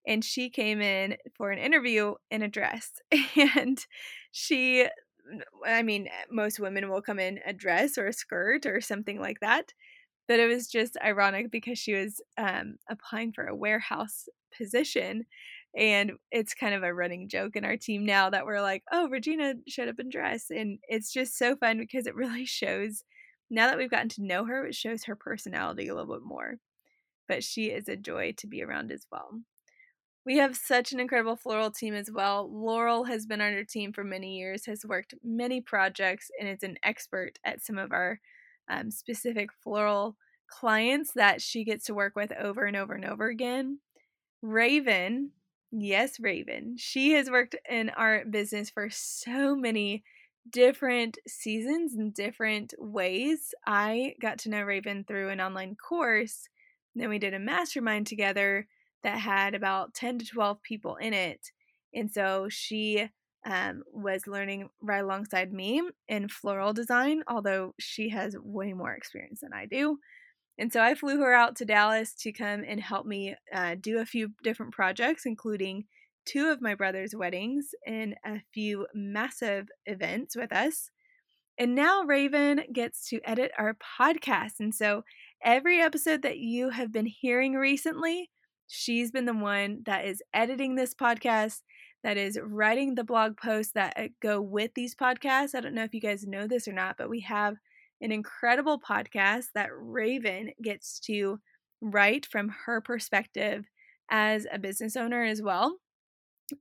and 0.06 0.24
she 0.24 0.50
came 0.50 0.80
in 0.80 1.18
for 1.36 1.50
an 1.50 1.58
interview 1.58 2.14
in 2.30 2.44
a 2.44 2.48
dress. 2.48 2.92
And 3.36 3.84
she, 4.32 4.88
I 5.66 5.82
mean, 5.82 6.08
most 6.30 6.60
women 6.60 6.88
will 6.88 7.02
come 7.02 7.20
in 7.20 7.40
a 7.46 7.52
dress 7.52 7.98
or 7.98 8.08
a 8.08 8.14
skirt 8.14 8.68
or 8.68 8.80
something 8.80 9.20
like 9.20 9.40
that 9.42 9.74
that 10.32 10.40
it 10.40 10.48
was 10.48 10.68
just 10.68 10.98
ironic 11.04 11.52
because 11.52 11.78
she 11.78 11.94
was 11.94 12.22
um, 12.38 12.76
applying 12.90 13.34
for 13.34 13.48
a 13.48 13.56
warehouse 13.56 14.30
position. 14.58 15.26
And 15.78 16.14
it's 16.32 16.54
kind 16.54 16.74
of 16.74 16.84
a 16.84 16.94
running 16.94 17.28
joke 17.28 17.58
in 17.58 17.66
our 17.66 17.76
team 17.76 18.06
now 18.06 18.30
that 18.30 18.46
we're 18.46 18.62
like, 18.62 18.84
oh, 18.94 19.10
Regina 19.10 19.56
showed 19.68 19.90
up 19.90 20.00
in 20.00 20.10
dress. 20.10 20.46
And 20.50 20.80
it's 20.88 21.12
just 21.12 21.38
so 21.38 21.58
fun 21.58 21.80
because 21.80 22.08
it 22.08 22.16
really 22.16 22.46
shows, 22.46 23.04
now 23.50 23.68
that 23.68 23.78
we've 23.78 23.92
gotten 23.92 24.08
to 24.10 24.24
know 24.24 24.46
her, 24.46 24.66
it 24.66 24.76
shows 24.76 25.04
her 25.04 25.18
personality 25.18 25.90
a 25.90 25.96
little 25.96 26.16
bit 26.16 26.24
more. 26.24 26.56
But 27.28 27.44
she 27.44 27.66
is 27.66 27.90
a 27.90 27.98
joy 27.98 28.34
to 28.38 28.48
be 28.48 28.64
around 28.64 28.90
as 28.90 29.06
well. 29.12 29.42
We 30.26 30.38
have 30.38 30.56
such 30.56 30.94
an 30.94 31.02
incredible 31.02 31.36
floral 31.36 31.72
team 31.72 31.94
as 31.94 32.10
well. 32.10 32.50
Laurel 32.50 33.04
has 33.04 33.26
been 33.26 33.42
on 33.42 33.54
our 33.54 33.66
team 33.66 33.92
for 33.92 34.06
many 34.06 34.38
years, 34.38 34.66
has 34.66 34.86
worked 34.86 35.14
many 35.24 35.60
projects, 35.60 36.32
and 36.40 36.48
is 36.48 36.64
an 36.64 36.78
expert 36.84 37.38
at 37.44 37.62
some 37.62 37.78
of 37.78 37.92
our 37.92 38.22
um, 38.70 38.92
specific 38.92 39.50
floral 39.64 40.18
clients 40.48 41.14
that 41.14 41.42
she 41.42 41.64
gets 41.64 41.86
to 41.86 41.94
work 41.94 42.16
with 42.16 42.32
over 42.34 42.66
and 42.66 42.76
over 42.76 42.94
and 42.94 43.06
over 43.06 43.28
again. 43.28 43.80
Raven, 44.42 45.32
yes, 45.72 46.20
Raven, 46.20 46.76
she 46.78 47.12
has 47.14 47.30
worked 47.30 47.56
in 47.70 47.90
our 47.92 48.26
business 48.26 48.70
for 48.70 48.90
so 48.90 49.56
many 49.56 50.04
different 50.50 51.18
seasons 51.28 51.94
and 51.96 52.14
different 52.14 52.74
ways. 52.78 53.54
I 53.66 54.16
got 54.20 54.40
to 54.40 54.50
know 54.50 54.64
Raven 54.64 55.06
through 55.08 55.30
an 55.30 55.42
online 55.42 55.76
course. 55.76 56.50
Then 56.96 57.10
we 57.10 57.20
did 57.20 57.34
a 57.34 57.40
mastermind 57.40 58.08
together 58.08 58.68
that 59.04 59.20
had 59.20 59.56
about 59.56 59.94
10 59.94 60.20
to 60.20 60.26
12 60.26 60.62
people 60.62 60.96
in 60.98 61.14
it. 61.14 61.52
And 61.94 62.12
so 62.12 62.48
she 62.50 63.10
um, 63.46 63.84
was 63.92 64.28
learning 64.28 64.70
right 64.82 65.04
alongside 65.04 65.52
me 65.52 65.82
in 66.08 66.30
floral 66.30 66.74
design, 66.74 67.24
although 67.28 67.74
she 67.80 68.10
has 68.10 68.36
way 68.42 68.74
more 68.74 68.94
experience 68.94 69.42
than 69.42 69.54
I 69.54 69.66
do. 69.66 69.98
And 70.58 70.72
so 70.72 70.82
I 70.82 70.96
flew 70.96 71.20
her 71.22 71.34
out 71.34 71.56
to 71.58 71.66
Dallas 71.66 72.14
to 72.22 72.32
come 72.32 72.64
and 72.68 72.80
help 72.80 73.06
me 73.06 73.36
uh, 73.54 73.76
do 73.80 74.00
a 74.00 74.06
few 74.06 74.30
different 74.44 74.74
projects, 74.74 75.26
including 75.26 75.86
two 76.26 76.50
of 76.50 76.62
my 76.62 76.76
brother's 76.76 77.16
weddings 77.16 77.70
and 77.88 78.16
a 78.26 78.42
few 78.54 78.86
massive 78.94 79.70
events 79.86 80.36
with 80.36 80.54
us. 80.54 80.92
And 81.58 81.76
now 81.76 82.04
Raven 82.04 82.62
gets 82.72 83.08
to 83.10 83.20
edit 83.24 83.52
our 83.58 83.76
podcast. 84.00 84.60
And 84.60 84.74
so 84.74 85.04
every 85.44 85.80
episode 85.80 86.22
that 86.22 86.38
you 86.38 86.70
have 86.70 86.92
been 86.92 87.08
hearing 87.08 87.54
recently, 87.54 88.30
she's 88.68 89.12
been 89.12 89.26
the 89.26 89.34
one 89.34 89.82
that 89.86 90.06
is 90.06 90.22
editing 90.34 90.76
this 90.76 90.94
podcast 90.94 91.62
that 92.04 92.18
is 92.18 92.40
writing 92.42 92.96
the 92.96 93.04
blog 93.04 93.38
posts 93.38 93.74
that 93.74 93.94
uh, 93.96 94.08
go 94.22 94.42
with 94.42 94.72
these 94.76 94.96
podcasts. 94.96 95.54
I 95.56 95.62
don't 95.62 95.76
know 95.76 95.84
if 95.84 95.94
you 95.94 96.02
guys 96.02 96.26
know 96.26 96.48
this 96.48 96.68
or 96.68 96.74
not, 96.74 96.98
but 96.98 97.10
we 97.10 97.22
have 97.22 97.58
an 98.02 98.12
incredible 98.12 98.80
podcast 98.80 99.48
that 99.54 99.70
Raven 99.72 100.52
gets 100.64 101.00
to 101.02 101.40
write 101.82 102.26
from 102.26 102.50
her 102.66 102.82
perspective 102.82 103.66
as 104.10 104.46
a 104.52 104.60
business 104.60 104.96
owner 104.96 105.24
as 105.24 105.42
well 105.42 105.78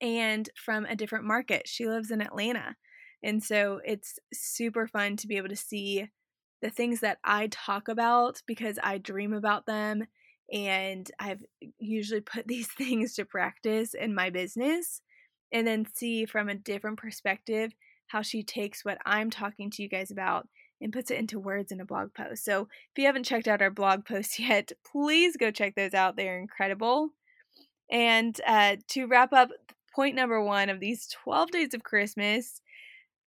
and 0.00 0.48
from 0.54 0.84
a 0.84 0.96
different 0.96 1.24
market. 1.24 1.66
She 1.66 1.86
lives 1.86 2.10
in 2.10 2.20
Atlanta. 2.20 2.76
And 3.22 3.42
so 3.42 3.80
it's 3.84 4.18
super 4.32 4.86
fun 4.86 5.16
to 5.16 5.26
be 5.26 5.36
able 5.36 5.48
to 5.48 5.56
see 5.56 6.06
the 6.62 6.70
things 6.70 7.00
that 7.00 7.18
I 7.24 7.48
talk 7.50 7.88
about 7.88 8.42
because 8.46 8.78
I 8.82 8.98
dream 8.98 9.32
about 9.32 9.66
them 9.66 10.04
and 10.52 11.10
I've 11.18 11.42
usually 11.78 12.20
put 12.20 12.46
these 12.46 12.68
things 12.68 13.14
to 13.14 13.24
practice 13.24 13.94
in 13.94 14.14
my 14.14 14.30
business 14.30 15.00
and 15.52 15.66
then 15.66 15.86
see 15.94 16.24
from 16.24 16.48
a 16.48 16.54
different 16.54 16.98
perspective 16.98 17.72
how 18.08 18.22
she 18.22 18.42
takes 18.42 18.84
what 18.84 18.98
I'm 19.06 19.30
talking 19.30 19.70
to 19.70 19.82
you 19.82 19.88
guys 19.88 20.10
about 20.10 20.48
and 20.80 20.92
puts 20.92 21.10
it 21.10 21.18
into 21.18 21.38
words 21.38 21.72
in 21.72 21.80
a 21.80 21.84
blog 21.84 22.12
post. 22.14 22.44
So 22.44 22.62
if 22.62 22.98
you 22.98 23.06
haven't 23.06 23.24
checked 23.24 23.48
out 23.48 23.62
our 23.62 23.70
blog 23.70 24.04
posts 24.04 24.38
yet, 24.38 24.72
please 24.90 25.36
go 25.36 25.50
check 25.50 25.74
those 25.74 25.94
out. 25.94 26.16
They're 26.16 26.40
incredible. 26.40 27.10
And 27.90 28.40
uh, 28.46 28.76
to 28.88 29.06
wrap 29.06 29.32
up 29.32 29.50
point 29.94 30.14
number 30.14 30.42
one 30.42 30.68
of 30.68 30.80
these 30.80 31.08
12 31.08 31.50
days 31.50 31.74
of 31.74 31.82
Christmas, 31.82 32.60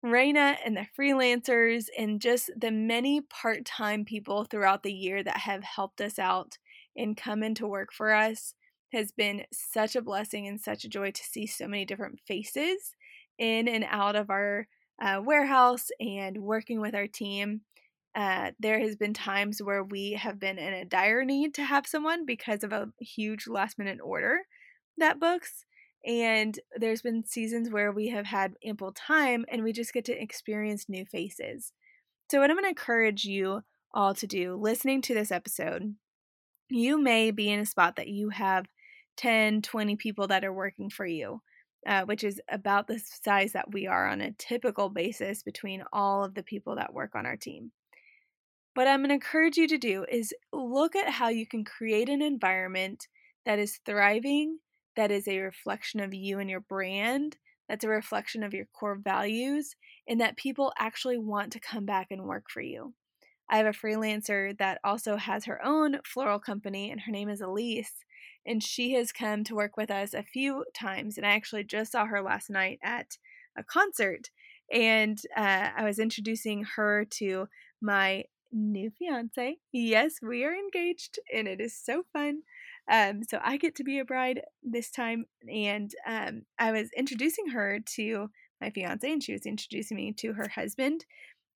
Raina 0.04 0.56
and 0.64 0.76
the 0.76 0.86
freelancers 0.98 1.86
and 1.96 2.20
just 2.20 2.50
the 2.56 2.70
many 2.70 3.20
part 3.20 3.64
time 3.64 4.04
people 4.04 4.44
throughout 4.44 4.82
the 4.82 4.92
year 4.92 5.22
that 5.22 5.38
have 5.38 5.62
helped 5.62 6.00
us 6.00 6.18
out 6.18 6.58
and 6.96 7.16
come 7.16 7.42
into 7.42 7.66
work 7.66 7.92
for 7.92 8.12
us 8.12 8.54
has 8.92 9.10
been 9.10 9.44
such 9.52 9.96
a 9.96 10.02
blessing 10.02 10.46
and 10.46 10.60
such 10.60 10.84
a 10.84 10.88
joy 10.88 11.10
to 11.10 11.22
see 11.22 11.46
so 11.46 11.66
many 11.66 11.84
different 11.84 12.20
faces 12.26 12.94
in 13.38 13.68
and 13.68 13.84
out 13.88 14.16
of 14.16 14.30
our 14.30 14.66
uh, 15.00 15.20
warehouse 15.24 15.88
and 16.00 16.38
working 16.38 16.80
with 16.80 16.94
our 16.94 17.06
team. 17.06 17.62
Uh, 18.14 18.50
there 18.60 18.78
has 18.78 18.94
been 18.94 19.14
times 19.14 19.62
where 19.62 19.82
we 19.82 20.12
have 20.12 20.38
been 20.38 20.58
in 20.58 20.74
a 20.74 20.84
dire 20.84 21.24
need 21.24 21.54
to 21.54 21.64
have 21.64 21.86
someone 21.86 22.26
because 22.26 22.62
of 22.62 22.72
a 22.72 22.90
huge 23.00 23.46
last 23.46 23.78
minute 23.78 23.98
order 24.02 24.40
that 24.98 25.18
books. 25.18 25.64
And 26.04 26.58
there's 26.76 27.00
been 27.00 27.24
seasons 27.24 27.70
where 27.70 27.92
we 27.92 28.08
have 28.08 28.26
had 28.26 28.54
ample 28.64 28.92
time 28.92 29.44
and 29.48 29.62
we 29.62 29.72
just 29.72 29.94
get 29.94 30.04
to 30.06 30.22
experience 30.22 30.88
new 30.88 31.06
faces. 31.06 31.72
So, 32.30 32.40
what 32.40 32.50
I'm 32.50 32.56
going 32.56 32.64
to 32.64 32.70
encourage 32.70 33.24
you 33.24 33.62
all 33.94 34.14
to 34.14 34.26
do 34.26 34.56
listening 34.56 35.00
to 35.02 35.14
this 35.14 35.30
episode, 35.30 35.94
you 36.68 37.00
may 37.00 37.30
be 37.30 37.50
in 37.50 37.60
a 37.60 37.66
spot 37.66 37.96
that 37.96 38.08
you 38.08 38.30
have 38.30 38.66
10, 39.16 39.62
20 39.62 39.96
people 39.96 40.28
that 40.28 40.44
are 40.44 40.52
working 40.52 40.90
for 40.90 41.06
you, 41.06 41.42
uh, 41.86 42.04
which 42.04 42.24
is 42.24 42.40
about 42.50 42.86
the 42.86 42.98
size 42.98 43.52
that 43.52 43.72
we 43.72 43.86
are 43.86 44.08
on 44.08 44.20
a 44.20 44.32
typical 44.32 44.88
basis 44.88 45.42
between 45.42 45.84
all 45.92 46.24
of 46.24 46.34
the 46.34 46.42
people 46.42 46.76
that 46.76 46.94
work 46.94 47.14
on 47.14 47.26
our 47.26 47.36
team. 47.36 47.72
What 48.74 48.88
I'm 48.88 49.00
going 49.00 49.10
to 49.10 49.14
encourage 49.14 49.56
you 49.56 49.68
to 49.68 49.78
do 49.78 50.06
is 50.10 50.32
look 50.52 50.96
at 50.96 51.10
how 51.10 51.28
you 51.28 51.46
can 51.46 51.64
create 51.64 52.08
an 52.08 52.22
environment 52.22 53.06
that 53.44 53.58
is 53.58 53.80
thriving, 53.84 54.58
that 54.96 55.10
is 55.10 55.28
a 55.28 55.38
reflection 55.40 56.00
of 56.00 56.14
you 56.14 56.38
and 56.38 56.48
your 56.48 56.60
brand, 56.60 57.36
that's 57.68 57.84
a 57.84 57.88
reflection 57.88 58.42
of 58.42 58.54
your 58.54 58.66
core 58.72 58.98
values, 59.02 59.74
and 60.08 60.20
that 60.20 60.36
people 60.36 60.72
actually 60.78 61.18
want 61.18 61.52
to 61.52 61.60
come 61.60 61.84
back 61.84 62.08
and 62.10 62.24
work 62.24 62.44
for 62.48 62.60
you. 62.60 62.94
I 63.50 63.58
have 63.58 63.66
a 63.66 63.70
freelancer 63.70 64.56
that 64.58 64.80
also 64.82 65.16
has 65.16 65.44
her 65.44 65.64
own 65.64 65.98
floral 66.04 66.38
company, 66.38 66.90
and 66.90 67.02
her 67.02 67.12
name 67.12 67.28
is 67.28 67.40
Elise. 67.40 68.04
And 68.44 68.62
she 68.62 68.94
has 68.94 69.12
come 69.12 69.44
to 69.44 69.54
work 69.54 69.76
with 69.76 69.90
us 69.90 70.14
a 70.14 70.22
few 70.22 70.64
times. 70.74 71.16
And 71.16 71.26
I 71.26 71.30
actually 71.30 71.64
just 71.64 71.92
saw 71.92 72.06
her 72.06 72.20
last 72.22 72.50
night 72.50 72.80
at 72.82 73.18
a 73.56 73.62
concert. 73.62 74.30
And 74.72 75.20
uh, 75.36 75.68
I 75.76 75.84
was 75.84 75.98
introducing 75.98 76.64
her 76.76 77.04
to 77.18 77.48
my 77.80 78.24
new 78.52 78.90
fiance. 78.90 79.58
Yes, 79.72 80.14
we 80.22 80.44
are 80.44 80.54
engaged, 80.54 81.18
and 81.32 81.48
it 81.48 81.60
is 81.60 81.76
so 81.76 82.04
fun. 82.12 82.42
Um, 82.90 83.22
so 83.22 83.38
I 83.42 83.56
get 83.56 83.74
to 83.76 83.84
be 83.84 83.98
a 83.98 84.04
bride 84.04 84.42
this 84.62 84.90
time. 84.90 85.26
And 85.48 85.90
um, 86.06 86.42
I 86.58 86.72
was 86.72 86.90
introducing 86.96 87.48
her 87.48 87.80
to 87.96 88.30
my 88.60 88.70
fiance, 88.70 89.10
and 89.10 89.22
she 89.22 89.32
was 89.32 89.46
introducing 89.46 89.96
me 89.96 90.12
to 90.14 90.32
her 90.34 90.48
husband 90.48 91.04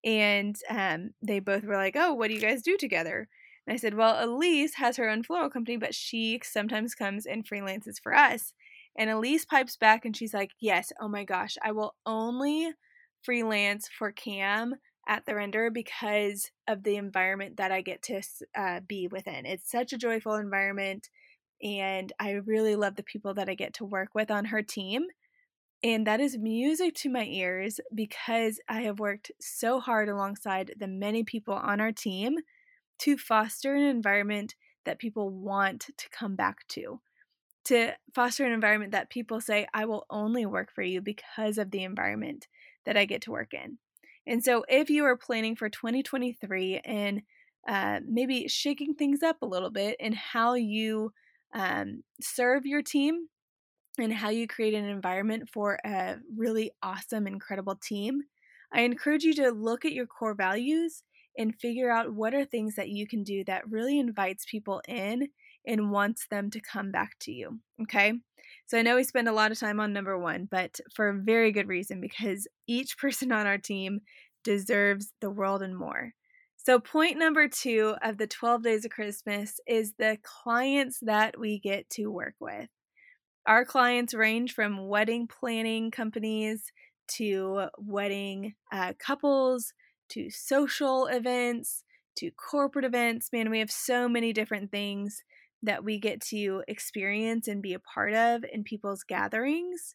and 0.04 0.56
um, 0.70 1.10
they 1.22 1.40
both 1.40 1.64
were 1.64 1.76
like, 1.76 1.96
"Oh, 1.96 2.14
what 2.14 2.28
do 2.28 2.34
you 2.34 2.40
guys 2.40 2.62
do 2.62 2.76
together?" 2.76 3.28
And 3.66 3.74
I 3.74 3.76
said, 3.76 3.94
"Well, 3.94 4.16
Elise 4.24 4.74
has 4.74 4.96
her 4.96 5.08
own 5.08 5.22
floral 5.22 5.50
company, 5.50 5.76
but 5.76 5.94
she 5.94 6.40
sometimes 6.44 6.94
comes 6.94 7.26
and 7.26 7.46
freelances 7.46 8.00
for 8.02 8.14
us." 8.14 8.52
And 8.96 9.10
Elise 9.10 9.44
pipes 9.44 9.76
back 9.76 10.04
and 10.04 10.16
she's 10.16 10.34
like, 10.34 10.52
"Yes, 10.60 10.92
oh 11.00 11.08
my 11.08 11.24
gosh, 11.24 11.56
I 11.62 11.72
will 11.72 11.94
only 12.06 12.72
freelance 13.22 13.88
for 13.88 14.12
Cam 14.12 14.74
at 15.08 15.24
the 15.26 15.34
render 15.34 15.70
because 15.70 16.50
of 16.68 16.82
the 16.82 16.96
environment 16.96 17.56
that 17.58 17.72
I 17.72 17.80
get 17.82 18.02
to 18.02 18.22
uh, 18.56 18.80
be 18.80 19.08
within. 19.08 19.46
It's 19.46 19.70
such 19.70 19.92
a 19.92 19.98
joyful 19.98 20.34
environment, 20.34 21.08
and 21.62 22.12
I 22.20 22.32
really 22.32 22.76
love 22.76 22.96
the 22.96 23.02
people 23.02 23.34
that 23.34 23.48
I 23.48 23.54
get 23.54 23.74
to 23.74 23.84
work 23.84 24.14
with 24.14 24.30
on 24.30 24.46
her 24.46 24.62
team." 24.62 25.06
And 25.82 26.06
that 26.06 26.20
is 26.20 26.38
music 26.38 26.94
to 26.96 27.10
my 27.10 27.24
ears 27.24 27.80
because 27.94 28.58
I 28.68 28.82
have 28.82 28.98
worked 28.98 29.30
so 29.40 29.78
hard 29.78 30.08
alongside 30.08 30.74
the 30.78 30.88
many 30.88 31.22
people 31.22 31.54
on 31.54 31.80
our 31.80 31.92
team 31.92 32.38
to 33.00 33.16
foster 33.18 33.74
an 33.74 33.82
environment 33.82 34.54
that 34.84 34.98
people 34.98 35.30
want 35.30 35.90
to 35.96 36.08
come 36.10 36.34
back 36.34 36.66
to. 36.68 37.00
To 37.66 37.92
foster 38.14 38.46
an 38.46 38.52
environment 38.52 38.92
that 38.92 39.10
people 39.10 39.40
say, 39.40 39.66
I 39.74 39.84
will 39.84 40.06
only 40.08 40.46
work 40.46 40.72
for 40.72 40.82
you 40.82 41.00
because 41.00 41.58
of 41.58 41.70
the 41.70 41.82
environment 41.82 42.46
that 42.84 42.96
I 42.96 43.04
get 43.04 43.22
to 43.22 43.32
work 43.32 43.52
in. 43.52 43.78
And 44.26 44.42
so, 44.42 44.64
if 44.68 44.88
you 44.88 45.04
are 45.04 45.16
planning 45.16 45.56
for 45.56 45.68
2023 45.68 46.80
and 46.84 47.22
uh, 47.68 48.00
maybe 48.06 48.48
shaking 48.48 48.94
things 48.94 49.22
up 49.22 49.42
a 49.42 49.46
little 49.46 49.70
bit 49.70 49.96
in 49.98 50.12
how 50.12 50.54
you 50.54 51.12
um, 51.54 52.02
serve 52.20 52.64
your 52.64 52.82
team, 52.82 53.28
and 53.98 54.12
how 54.12 54.30
you 54.30 54.46
create 54.46 54.74
an 54.74 54.84
environment 54.84 55.48
for 55.52 55.78
a 55.84 56.16
really 56.36 56.70
awesome, 56.82 57.26
incredible 57.26 57.76
team, 57.76 58.22
I 58.72 58.82
encourage 58.82 59.24
you 59.24 59.34
to 59.34 59.50
look 59.50 59.84
at 59.84 59.92
your 59.92 60.06
core 60.06 60.34
values 60.34 61.02
and 61.38 61.54
figure 61.54 61.90
out 61.90 62.12
what 62.12 62.34
are 62.34 62.44
things 62.44 62.74
that 62.76 62.88
you 62.88 63.06
can 63.06 63.22
do 63.22 63.44
that 63.44 63.68
really 63.68 63.98
invites 63.98 64.44
people 64.50 64.80
in 64.88 65.28
and 65.66 65.90
wants 65.90 66.26
them 66.30 66.50
to 66.50 66.60
come 66.60 66.90
back 66.90 67.16
to 67.20 67.32
you. 67.32 67.58
Okay. 67.82 68.14
So 68.66 68.78
I 68.78 68.82
know 68.82 68.96
we 68.96 69.04
spend 69.04 69.28
a 69.28 69.32
lot 69.32 69.52
of 69.52 69.58
time 69.58 69.80
on 69.80 69.92
number 69.92 70.18
one, 70.18 70.48
but 70.50 70.80
for 70.94 71.08
a 71.08 71.20
very 71.20 71.52
good 71.52 71.68
reason 71.68 72.00
because 72.00 72.46
each 72.66 72.98
person 72.98 73.32
on 73.32 73.46
our 73.46 73.58
team 73.58 74.00
deserves 74.44 75.12
the 75.20 75.30
world 75.30 75.62
and 75.62 75.76
more. 75.76 76.12
So, 76.56 76.80
point 76.80 77.16
number 77.16 77.46
two 77.46 77.94
of 78.02 78.18
the 78.18 78.26
12 78.26 78.64
days 78.64 78.84
of 78.84 78.90
Christmas 78.90 79.60
is 79.68 79.92
the 79.98 80.18
clients 80.22 80.98
that 81.02 81.38
we 81.38 81.60
get 81.60 81.88
to 81.90 82.08
work 82.08 82.34
with. 82.40 82.68
Our 83.46 83.64
clients 83.64 84.12
range 84.12 84.54
from 84.54 84.88
wedding 84.88 85.28
planning 85.28 85.90
companies 85.90 86.72
to 87.16 87.66
wedding 87.78 88.54
uh, 88.72 88.94
couples 88.98 89.72
to 90.10 90.30
social 90.30 91.06
events 91.06 91.84
to 92.16 92.30
corporate 92.30 92.84
events. 92.84 93.28
Man, 93.32 93.50
we 93.50 93.58
have 93.60 93.70
so 93.70 94.08
many 94.08 94.32
different 94.32 94.70
things 94.70 95.22
that 95.62 95.84
we 95.84 95.98
get 95.98 96.20
to 96.20 96.62
experience 96.66 97.48
and 97.48 97.62
be 97.62 97.74
a 97.74 97.78
part 97.78 98.14
of 98.14 98.44
in 98.52 98.64
people's 98.64 99.04
gatherings 99.04 99.94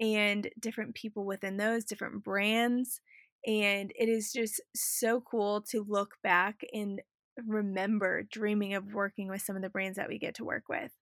and 0.00 0.48
different 0.60 0.94
people 0.94 1.24
within 1.24 1.56
those, 1.56 1.84
different 1.84 2.24
brands. 2.24 3.00
And 3.46 3.92
it 3.94 4.08
is 4.08 4.32
just 4.32 4.60
so 4.74 5.20
cool 5.20 5.62
to 5.70 5.84
look 5.86 6.14
back 6.22 6.60
and 6.72 7.00
remember 7.46 8.22
dreaming 8.30 8.74
of 8.74 8.94
working 8.94 9.28
with 9.28 9.42
some 9.42 9.56
of 9.56 9.62
the 9.62 9.70
brands 9.70 9.96
that 9.96 10.08
we 10.08 10.18
get 10.18 10.34
to 10.36 10.44
work 10.44 10.64
with. 10.68 10.92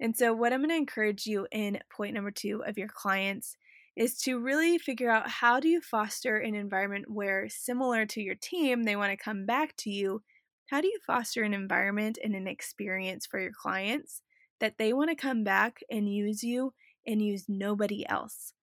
And 0.00 0.16
so, 0.16 0.32
what 0.32 0.52
I'm 0.52 0.60
going 0.60 0.70
to 0.70 0.76
encourage 0.76 1.26
you 1.26 1.46
in 1.52 1.78
point 1.94 2.14
number 2.14 2.30
two 2.30 2.62
of 2.66 2.78
your 2.78 2.88
clients 2.88 3.56
is 3.96 4.16
to 4.22 4.38
really 4.38 4.78
figure 4.78 5.10
out 5.10 5.28
how 5.28 5.60
do 5.60 5.68
you 5.68 5.82
foster 5.82 6.38
an 6.38 6.54
environment 6.54 7.10
where, 7.10 7.48
similar 7.50 8.06
to 8.06 8.22
your 8.22 8.34
team, 8.34 8.84
they 8.84 8.96
want 8.96 9.10
to 9.10 9.22
come 9.22 9.44
back 9.44 9.76
to 9.76 9.90
you. 9.90 10.22
How 10.70 10.80
do 10.80 10.86
you 10.86 10.98
foster 11.06 11.42
an 11.42 11.52
environment 11.52 12.18
and 12.22 12.34
an 12.34 12.46
experience 12.46 13.26
for 13.26 13.38
your 13.38 13.52
clients 13.52 14.22
that 14.58 14.78
they 14.78 14.92
want 14.94 15.10
to 15.10 15.16
come 15.16 15.44
back 15.44 15.80
and 15.90 16.12
use 16.12 16.42
you 16.42 16.72
and 17.06 17.20
use 17.20 17.44
nobody 17.48 18.08
else? 18.08 18.54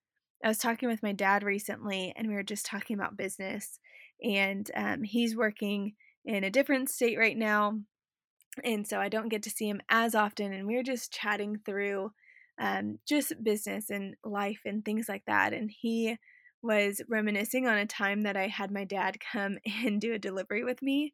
I 0.43 0.47
was 0.47 0.58
talking 0.58 0.89
with 0.89 1.04
my 1.04 1.12
dad 1.12 1.43
recently, 1.43 2.13
and 2.15 2.28
we 2.28 2.34
were 2.34 2.43
just 2.43 2.65
talking 2.65 2.95
about 2.95 3.17
business, 3.17 3.80
and 4.23 4.69
um, 4.76 5.04
he's 5.04 5.36
working 5.36 5.93
in 6.26 6.43
a 6.43 6.50
different 6.50 6.89
state 6.89 7.17
right 7.17 7.38
now 7.38 7.80
and 8.63 8.87
so 8.87 8.99
I 8.99 9.09
don't 9.09 9.29
get 9.29 9.43
to 9.43 9.49
see 9.49 9.67
him 9.67 9.81
as 9.89 10.15
often. 10.15 10.53
And 10.53 10.67
we 10.67 10.75
were 10.75 10.83
just 10.83 11.11
chatting 11.11 11.59
through 11.65 12.11
um, 12.59 12.99
just 13.07 13.33
business 13.43 13.89
and 13.89 14.15
life 14.23 14.61
and 14.65 14.83
things 14.83 15.07
like 15.07 15.23
that. 15.27 15.53
And 15.53 15.71
he 15.71 16.17
was 16.61 17.01
reminiscing 17.07 17.67
on 17.67 17.77
a 17.77 17.85
time 17.85 18.23
that 18.23 18.35
I 18.35 18.47
had 18.47 18.71
my 18.71 18.83
dad 18.83 19.17
come 19.31 19.57
and 19.85 20.01
do 20.01 20.13
a 20.13 20.19
delivery 20.19 20.63
with 20.63 20.81
me. 20.81 21.13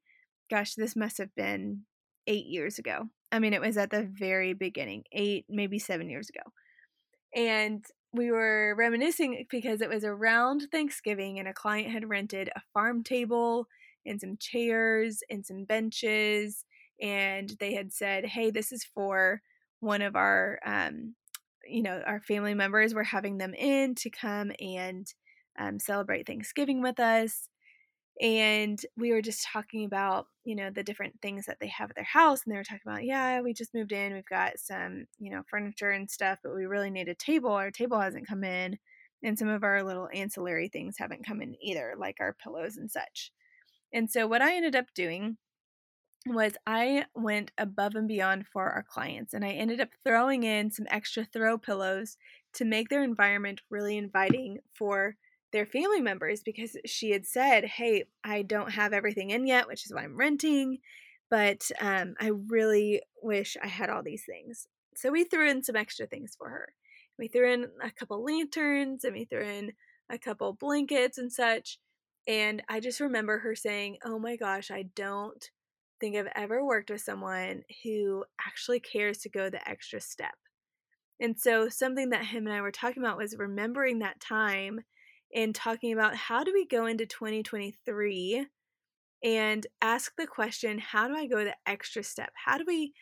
Gosh, 0.49 0.75
this 0.75 0.95
must 0.95 1.17
have 1.17 1.33
been 1.35 1.81
eight 2.27 2.45
years 2.45 2.79
ago. 2.79 3.09
I 3.31 3.39
mean, 3.39 3.53
it 3.53 3.61
was 3.61 3.77
at 3.77 3.89
the 3.89 4.03
very 4.03 4.53
beginning, 4.53 5.03
eight, 5.11 5.45
maybe 5.49 5.79
seven 5.79 6.09
years 6.09 6.29
ago. 6.29 6.41
And 7.35 7.83
we 8.13 8.29
were 8.29 8.75
reminiscing 8.77 9.45
because 9.49 9.81
it 9.81 9.89
was 9.89 10.03
around 10.03 10.67
Thanksgiving 10.71 11.39
and 11.39 11.47
a 11.47 11.53
client 11.53 11.89
had 11.89 12.07
rented 12.07 12.49
a 12.55 12.61
farm 12.73 13.03
table 13.03 13.67
and 14.05 14.21
some 14.21 14.37
chairs 14.37 15.23
and 15.31 15.43
some 15.43 15.65
benches 15.65 16.63
and 17.01 17.49
they 17.59 17.73
had 17.73 17.91
said, 17.93 18.25
"Hey, 18.25 18.51
this 18.51 18.71
is 18.71 18.83
for 18.83 19.41
one 19.79 20.01
of 20.01 20.15
our, 20.15 20.59
um, 20.65 21.15
you 21.65 21.83
know, 21.83 22.01
our 22.05 22.21
family 22.21 22.53
members. 22.53 22.93
We're 22.93 23.03
having 23.03 23.37
them 23.37 23.53
in 23.53 23.95
to 23.95 24.09
come 24.09 24.51
and 24.59 25.07
um, 25.59 25.79
celebrate 25.79 26.27
Thanksgiving 26.27 26.81
with 26.81 26.99
us." 26.99 27.49
And 28.21 28.79
we 28.95 29.11
were 29.11 29.21
just 29.21 29.45
talking 29.51 29.85
about, 29.85 30.27
you 30.45 30.55
know, 30.55 30.69
the 30.69 30.83
different 30.83 31.19
things 31.21 31.45
that 31.47 31.57
they 31.59 31.67
have 31.67 31.89
at 31.89 31.95
their 31.95 32.05
house, 32.05 32.41
and 32.45 32.53
they 32.53 32.57
were 32.57 32.63
talking 32.63 32.81
about, 32.85 33.03
yeah, 33.03 33.41
we 33.41 33.53
just 33.53 33.73
moved 33.73 33.91
in. 33.91 34.13
We've 34.13 34.25
got 34.25 34.59
some, 34.59 35.05
you 35.19 35.31
know, 35.31 35.41
furniture 35.49 35.89
and 35.91 36.09
stuff, 36.09 36.39
but 36.43 36.55
we 36.55 36.65
really 36.65 36.91
need 36.91 37.09
a 37.09 37.15
table. 37.15 37.51
Our 37.51 37.71
table 37.71 37.99
hasn't 37.99 38.27
come 38.27 38.43
in, 38.43 38.77
and 39.23 39.37
some 39.37 39.47
of 39.47 39.63
our 39.63 39.83
little 39.83 40.09
ancillary 40.13 40.69
things 40.69 40.97
haven't 40.99 41.25
come 41.25 41.41
in 41.41 41.55
either, 41.61 41.95
like 41.97 42.17
our 42.19 42.33
pillows 42.33 42.77
and 42.77 42.89
such. 42.91 43.31
And 43.93 44.09
so, 44.11 44.27
what 44.27 44.41
I 44.41 44.55
ended 44.55 44.75
up 44.75 44.93
doing 44.95 45.37
was 46.25 46.53
I 46.65 47.05
went 47.15 47.51
above 47.57 47.95
and 47.95 48.07
beyond 48.07 48.47
for 48.47 48.69
our 48.69 48.83
clients 48.83 49.33
and 49.33 49.43
I 49.43 49.49
ended 49.49 49.81
up 49.81 49.89
throwing 50.05 50.43
in 50.43 50.71
some 50.71 50.85
extra 50.89 51.25
throw 51.25 51.57
pillows 51.57 52.17
to 52.53 52.65
make 52.65 52.89
their 52.89 53.03
environment 53.03 53.61
really 53.69 53.97
inviting 53.97 54.59
for 54.73 55.15
their 55.51 55.65
family 55.65 56.01
members 56.01 56.41
because 56.41 56.77
she 56.85 57.11
had 57.11 57.25
said, 57.25 57.65
Hey, 57.65 58.05
I 58.23 58.41
don't 58.41 58.71
have 58.71 58.93
everything 58.93 59.31
in 59.31 59.45
yet, 59.45 59.67
which 59.67 59.85
is 59.85 59.93
why 59.93 60.03
I'm 60.03 60.17
renting, 60.17 60.79
but 61.29 61.69
um, 61.81 62.15
I 62.19 62.31
really 62.47 63.01
wish 63.21 63.57
I 63.61 63.67
had 63.67 63.89
all 63.89 64.01
these 64.01 64.23
things. 64.25 64.67
So 64.95 65.11
we 65.11 65.25
threw 65.25 65.49
in 65.49 65.63
some 65.63 65.75
extra 65.75 66.07
things 66.07 66.35
for 66.37 66.49
her. 66.49 66.73
We 67.19 67.27
threw 67.27 67.51
in 67.51 67.67
a 67.83 67.91
couple 67.91 68.23
lanterns 68.23 69.03
and 69.03 69.13
we 69.13 69.25
threw 69.25 69.43
in 69.43 69.73
a 70.09 70.17
couple 70.17 70.53
blankets 70.53 71.17
and 71.17 71.31
such. 71.31 71.79
And 72.27 72.63
I 72.69 72.79
just 72.79 73.01
remember 73.01 73.39
her 73.39 73.55
saying, 73.55 73.97
Oh 74.05 74.19
my 74.19 74.37
gosh, 74.37 74.71
I 74.71 74.85
don't 74.95 75.49
think 75.99 76.15
I've 76.15 76.31
ever 76.35 76.63
worked 76.63 76.89
with 76.89 77.01
someone 77.01 77.63
who 77.83 78.25
actually 78.45 78.79
cares 78.79 79.19
to 79.19 79.29
go 79.29 79.49
the 79.49 79.67
extra 79.67 80.01
step. 80.01 80.35
And 81.19 81.39
so, 81.39 81.69
something 81.69 82.09
that 82.09 82.25
him 82.25 82.47
and 82.47 82.55
I 82.55 82.61
were 82.61 82.71
talking 82.71 83.03
about 83.03 83.17
was 83.17 83.37
remembering 83.37 83.99
that 83.99 84.19
time 84.19 84.81
and 85.33 85.55
talking 85.55 85.93
about 85.93 86.15
how 86.15 86.43
do 86.43 86.51
we 86.53 86.65
go 86.65 86.85
into 86.85 87.05
2023 87.05 88.45
and 89.23 89.67
ask 89.81 90.13
the 90.17 90.27
question 90.27 90.79
how 90.79 91.07
do 91.07 91.15
I 91.15 91.27
go 91.27 91.43
the 91.43 91.55
extra 91.65 92.03
step? 92.03 92.31
How 92.33 92.57
do 92.57 92.65
we 92.67 92.93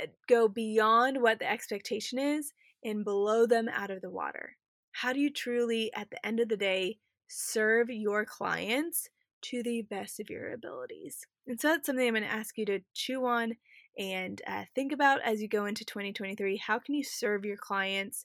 uh, 0.00 0.06
go 0.28 0.48
beyond 0.48 1.22
what 1.22 1.38
the 1.38 1.50
expectation 1.50 2.18
is 2.18 2.52
and 2.84 3.04
blow 3.04 3.46
them 3.46 3.68
out 3.68 3.90
of 3.90 4.00
the 4.02 4.10
water? 4.10 4.56
How 4.92 5.12
do 5.12 5.20
you 5.20 5.30
truly, 5.30 5.92
at 5.94 6.10
the 6.10 6.24
end 6.26 6.40
of 6.40 6.48
the 6.48 6.56
day, 6.56 6.98
serve 7.28 7.88
your 7.88 8.24
clients 8.24 9.08
to 9.42 9.62
the 9.62 9.82
best 9.82 10.20
of 10.20 10.30
your 10.30 10.52
abilities? 10.52 11.26
And 11.46 11.60
so 11.60 11.68
that's 11.68 11.86
something 11.86 12.06
I'm 12.06 12.14
going 12.14 12.24
to 12.24 12.32
ask 12.32 12.56
you 12.58 12.66
to 12.66 12.80
chew 12.94 13.24
on 13.26 13.56
and 13.98 14.40
uh, 14.46 14.64
think 14.74 14.92
about 14.92 15.20
as 15.22 15.42
you 15.42 15.48
go 15.48 15.66
into 15.66 15.84
2023. 15.84 16.56
How 16.58 16.78
can 16.78 16.94
you 16.94 17.04
serve 17.04 17.44
your 17.44 17.56
clients 17.56 18.24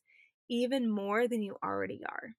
even 0.50 0.90
more 0.90 1.28
than 1.28 1.42
you 1.42 1.58
already 1.64 2.02
are? 2.08 2.36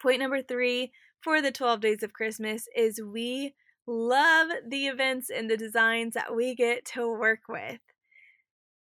Point 0.00 0.20
number 0.20 0.42
three 0.42 0.92
for 1.20 1.40
the 1.40 1.52
12 1.52 1.80
days 1.80 2.02
of 2.02 2.12
Christmas 2.12 2.68
is 2.76 3.00
we 3.00 3.54
love 3.86 4.48
the 4.66 4.86
events 4.86 5.30
and 5.30 5.48
the 5.48 5.56
designs 5.56 6.14
that 6.14 6.34
we 6.34 6.54
get 6.54 6.84
to 6.84 7.08
work 7.08 7.40
with. 7.48 7.80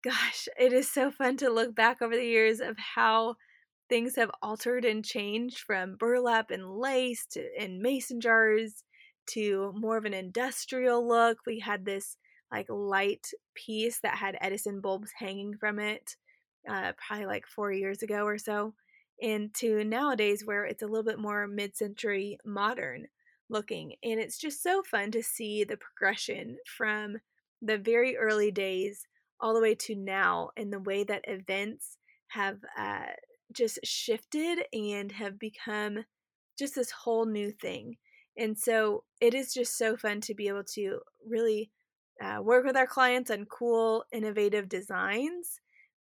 Gosh, 0.03 0.47
it 0.59 0.73
is 0.73 0.91
so 0.91 1.11
fun 1.11 1.37
to 1.37 1.49
look 1.49 1.75
back 1.75 2.01
over 2.01 2.15
the 2.15 2.25
years 2.25 2.59
of 2.59 2.77
how 2.95 3.35
things 3.89 4.15
have 4.15 4.31
altered 4.41 4.85
and 4.85 5.03
changed 5.03 5.59
from 5.59 5.95
burlap 5.95 6.51
and 6.51 6.77
lace 6.77 7.25
to 7.31 7.43
in 7.61 7.81
mason 7.81 8.19
jars 8.19 8.83
to 9.27 9.73
more 9.75 9.97
of 9.97 10.05
an 10.05 10.13
industrial 10.13 11.07
look. 11.07 11.39
We 11.45 11.59
had 11.59 11.85
this 11.85 12.17
like 12.51 12.67
light 12.69 13.27
piece 13.55 13.99
that 13.99 14.17
had 14.17 14.37
Edison 14.41 14.79
bulbs 14.79 15.11
hanging 15.17 15.55
from 15.59 15.79
it, 15.79 16.15
uh, 16.69 16.93
probably 16.97 17.25
like 17.25 17.45
four 17.45 17.71
years 17.71 18.01
ago 18.01 18.23
or 18.23 18.37
so, 18.37 18.73
into 19.19 19.83
nowadays 19.83 20.43
where 20.45 20.65
it's 20.65 20.81
a 20.81 20.87
little 20.87 21.03
bit 21.03 21.19
more 21.19 21.47
mid 21.47 21.75
century 21.75 22.37
modern 22.45 23.07
looking. 23.49 23.95
And 24.03 24.19
it's 24.19 24.37
just 24.37 24.63
so 24.63 24.81
fun 24.83 25.11
to 25.11 25.23
see 25.23 25.63
the 25.63 25.77
progression 25.77 26.57
from 26.65 27.17
the 27.61 27.77
very 27.77 28.15
early 28.17 28.51
days 28.51 29.05
all 29.39 29.53
the 29.53 29.61
way 29.61 29.75
to 29.75 29.95
now 29.95 30.49
and 30.57 30.71
the 30.71 30.79
way 30.79 31.03
that 31.03 31.25
events 31.27 31.97
have 32.29 32.57
uh, 32.77 33.05
just 33.53 33.79
shifted 33.83 34.59
and 34.73 35.11
have 35.11 35.39
become 35.39 36.05
just 36.57 36.75
this 36.75 36.91
whole 36.91 37.25
new 37.25 37.51
thing. 37.51 37.97
And 38.37 38.57
so 38.57 39.03
it 39.19 39.33
is 39.33 39.53
just 39.53 39.77
so 39.77 39.97
fun 39.97 40.21
to 40.21 40.35
be 40.35 40.47
able 40.47 40.63
to 40.75 40.99
really 41.27 41.71
uh, 42.21 42.41
work 42.41 42.65
with 42.65 42.75
our 42.75 42.87
clients 42.87 43.31
on 43.31 43.45
cool, 43.45 44.03
innovative 44.11 44.69
designs. 44.69 45.59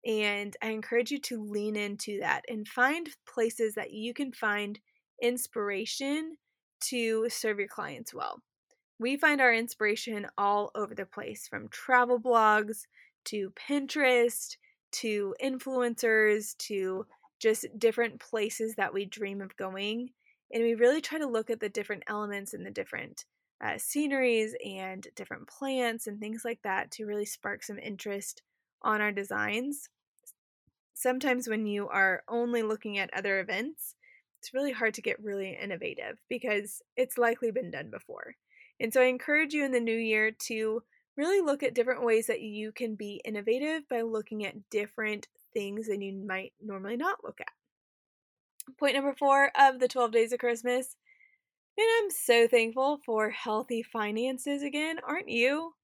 And 0.06 0.56
I 0.62 0.69
encourage 0.69 1.12
you 1.12 1.19
to 1.21 1.43
lean 1.43 1.75
into 1.75 2.19
that 2.21 2.45
and 2.47 2.67
find 2.67 3.10
places 3.28 3.75
that 3.75 3.91
you 3.91 4.13
can 4.13 4.32
find 4.32 4.80
inspiration 5.21 6.38
to 6.82 7.28
serve 7.30 7.60
your 7.60 7.67
clients 7.67 8.13
well. 8.13 8.41
We 8.99 9.17
find 9.17 9.41
our 9.41 9.54
inspiration 9.54 10.28
all 10.38 10.71
over 10.75 10.93
the 10.95 11.06
place 11.06 11.47
from 11.47 11.69
travel 11.69 12.19
blogs 12.19 12.86
to 13.25 13.52
Pinterest 13.52 14.56
to 14.91 15.36
influencers 15.43 16.58
to 16.58 17.06
just 17.39 17.65
different 17.78 18.19
places 18.19 18.75
that 18.75 18.93
we 18.93 19.06
dream 19.06 19.41
of 19.41 19.56
going. 19.58 20.10
And 20.54 20.63
we 20.63 20.75
really 20.75 21.02
try 21.02 21.19
to 21.19 21.28
look 21.28 21.49
at 21.49 21.60
the 21.60 21.69
different 21.69 22.04
elements 22.08 22.54
and 22.54 22.65
the 22.65 22.71
different 22.71 23.25
uh, 23.63 23.78
sceneries 23.78 24.56
and 24.65 25.08
different 25.15 25.47
plants 25.47 26.08
and 26.08 26.19
things 26.19 26.43
like 26.45 26.62
that 26.63 26.91
to 26.91 27.06
really 27.06 27.25
spark 27.25 27.63
some 27.63 27.78
interest 27.78 28.41
on 28.82 29.02
our 29.02 29.12
designs. 29.12 29.89
Sometimes, 30.93 31.47
when 31.47 31.65
you 31.65 31.88
are 31.88 32.23
only 32.28 32.62
looking 32.62 32.97
at 32.97 33.13
other 33.13 33.39
events, 33.39 33.95
it's 34.39 34.54
really 34.54 34.71
hard 34.71 34.93
to 34.95 35.02
get 35.02 35.21
really 35.21 35.58
innovative 35.62 36.17
because 36.30 36.82
it's 36.95 37.17
likely 37.17 37.52
been 37.52 37.71
done 37.71 37.89
before. 37.89 38.36
And 38.80 38.93
so, 38.93 39.02
I 39.02 39.06
encourage 39.06 39.54
you 39.54 39.63
in 39.65 39.71
the 39.71 39.80
new 39.80 39.95
year 39.95 40.32
to 40.47 40.84
really 41.17 41.41
look 41.41 41.63
at 41.63 41.73
different 41.73 42.04
ways 42.04 42.28
that 42.28 42.41
you 42.41 42.71
can 42.71 42.95
be 42.95 43.21
innovative 43.25 43.88
by 43.89 44.02
looking 44.02 44.45
at 44.45 44.69
different 44.69 45.28
things 45.53 45.88
than 45.88 46.01
you 46.01 46.13
might 46.25 46.53
normally 46.62 46.97
not 46.97 47.23
look 47.23 47.39
at. 47.41 47.53
Point 48.77 48.95
number 48.95 49.15
four 49.17 49.51
of 49.59 49.79
the 49.79 49.88
12 49.88 50.12
days 50.12 50.31
of 50.31 50.39
Christmas 50.39 50.95
and 51.79 51.88
I'm 52.03 52.12
so 52.12 52.45
thankful 52.45 52.99
for 53.05 53.29
healthy 53.29 53.83
finances 53.83 54.63
again, 54.63 54.97
aren't 55.07 55.29
you? 55.29 55.75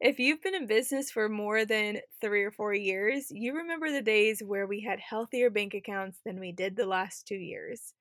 If 0.00 0.18
you've 0.18 0.40
been 0.40 0.54
in 0.54 0.66
business 0.66 1.10
for 1.10 1.28
more 1.28 1.66
than 1.66 1.98
three 2.22 2.42
or 2.42 2.50
four 2.50 2.72
years, 2.72 3.26
you 3.30 3.54
remember 3.54 3.92
the 3.92 4.00
days 4.00 4.42
where 4.42 4.66
we 4.66 4.80
had 4.80 4.98
healthier 4.98 5.50
bank 5.50 5.74
accounts 5.74 6.20
than 6.24 6.40
we 6.40 6.52
did 6.52 6.74
the 6.74 6.86
last 6.86 7.26
two 7.26 7.36
years. 7.36 7.92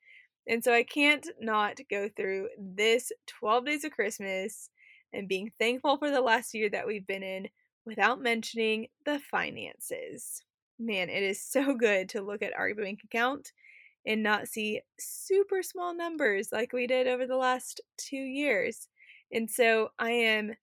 And 0.47 0.63
so 0.63 0.73
I 0.73 0.83
can't 0.83 1.27
not 1.41 1.77
go 1.89 2.07
through 2.15 2.47
this 2.57 3.11
12 3.27 3.65
days 3.65 3.83
of 3.83 3.91
Christmas 3.91 4.69
and 5.11 5.27
being 5.27 5.51
thankful 5.59 5.97
for 5.97 6.09
the 6.09 6.21
last 6.21 6.53
year 6.53 6.69
that 6.69 6.87
we've 6.87 7.05
been 7.05 7.21
in 7.21 7.49
without 7.85 8.21
mentioning 8.21 8.87
the 9.05 9.19
finances. 9.29 10.41
Man, 10.81 11.09
it 11.09 11.21
is 11.23 11.41
so 11.41 11.73
good 11.75 12.09
to 12.09 12.21
look 12.21 12.41
at 12.41 12.57
our 12.57 12.73
bank 12.73 13.01
account 13.05 13.51
and 14.05 14.23
not 14.23 14.47
see 14.47 14.81
super 14.99 15.61
small 15.61 15.93
numbers 15.95 16.51
like 16.51 16.73
we 16.73 16.87
did 16.87 17.07
over 17.07 17.27
the 17.27 17.37
last 17.37 17.81
two 17.97 18.17
years. 18.17 18.89
And 19.31 19.49
so 19.49 19.89
I 19.99 20.11
am 20.11 20.53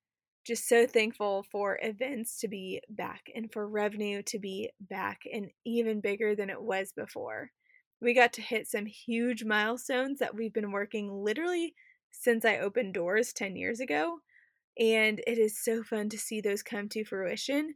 just 0.44 0.68
so 0.68 0.86
thankful 0.86 1.44
for 1.52 1.78
events 1.82 2.40
to 2.40 2.48
be 2.48 2.80
back 2.88 3.30
and 3.34 3.52
for 3.52 3.68
revenue 3.68 4.22
to 4.24 4.38
be 4.40 4.70
back 4.80 5.20
and 5.32 5.50
even 5.64 6.00
bigger 6.00 6.34
than 6.34 6.50
it 6.50 6.60
was 6.60 6.92
before. 6.92 7.52
We 8.00 8.12
got 8.14 8.32
to 8.34 8.42
hit 8.42 8.66
some 8.66 8.86
huge 8.86 9.44
milestones 9.44 10.18
that 10.18 10.34
we've 10.34 10.52
been 10.52 10.72
working 10.72 11.12
literally 11.12 11.74
since 12.10 12.44
I 12.44 12.58
opened 12.58 12.94
doors 12.94 13.32
10 13.32 13.56
years 13.56 13.78
ago. 13.80 14.18
And 14.78 15.20
it 15.26 15.38
is 15.38 15.62
so 15.62 15.82
fun 15.84 16.08
to 16.10 16.18
see 16.18 16.40
those 16.40 16.62
come 16.62 16.88
to 16.90 17.04
fruition. 17.04 17.74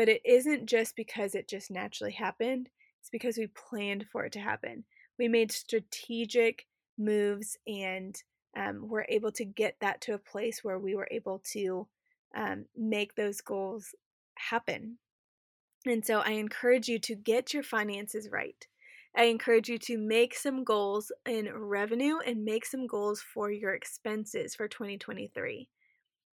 But 0.00 0.08
it 0.08 0.22
isn't 0.24 0.64
just 0.64 0.96
because 0.96 1.34
it 1.34 1.46
just 1.46 1.70
naturally 1.70 2.12
happened, 2.12 2.70
it's 3.00 3.10
because 3.10 3.36
we 3.36 3.48
planned 3.48 4.06
for 4.10 4.24
it 4.24 4.32
to 4.32 4.40
happen 4.40 4.84
we 5.20 5.28
made 5.28 5.52
strategic 5.52 6.66
moves 6.98 7.58
and 7.66 8.16
um, 8.56 8.88
were 8.88 9.06
able 9.10 9.30
to 9.32 9.44
get 9.44 9.76
that 9.80 10.00
to 10.00 10.14
a 10.14 10.18
place 10.18 10.64
where 10.64 10.78
we 10.78 10.96
were 10.96 11.08
able 11.10 11.42
to 11.52 11.86
um, 12.34 12.64
make 12.74 13.14
those 13.14 13.42
goals 13.42 13.94
happen. 14.36 14.96
And 15.86 16.04
so 16.04 16.20
I 16.20 16.30
encourage 16.30 16.88
you 16.88 16.98
to 17.00 17.14
get 17.14 17.52
your 17.52 17.62
finances 17.62 18.28
right. 18.32 18.66
I 19.14 19.24
encourage 19.24 19.68
you 19.68 19.78
to 19.78 19.98
make 19.98 20.34
some 20.34 20.64
goals 20.64 21.12
in 21.28 21.52
revenue 21.52 22.16
and 22.26 22.44
make 22.44 22.64
some 22.64 22.86
goals 22.86 23.20
for 23.20 23.50
your 23.50 23.74
expenses 23.74 24.54
for 24.54 24.68
2023. 24.68 25.68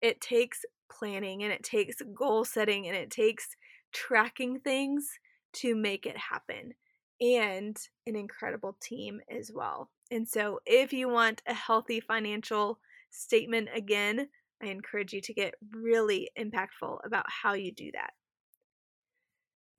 It 0.02 0.20
takes 0.20 0.64
planning 0.90 1.42
and 1.42 1.52
it 1.52 1.62
takes 1.62 1.96
goal 2.14 2.44
setting 2.44 2.86
and 2.86 2.96
it 2.96 3.10
takes 3.10 3.56
tracking 3.92 4.60
things 4.60 5.08
to 5.54 5.74
make 5.74 6.06
it 6.06 6.16
happen 6.16 6.74
and 7.20 7.76
an 8.06 8.16
incredible 8.16 8.76
team 8.82 9.20
as 9.30 9.50
well. 9.54 9.90
And 10.10 10.28
so, 10.28 10.58
if 10.66 10.92
you 10.92 11.08
want 11.08 11.42
a 11.46 11.54
healthy 11.54 12.00
financial 12.00 12.78
statement 13.10 13.68
again, 13.74 14.28
I 14.62 14.66
encourage 14.66 15.12
you 15.12 15.20
to 15.22 15.34
get 15.34 15.54
really 15.72 16.30
impactful 16.38 16.98
about 17.04 17.26
how 17.28 17.54
you 17.54 17.72
do 17.72 17.90
that. 17.92 18.10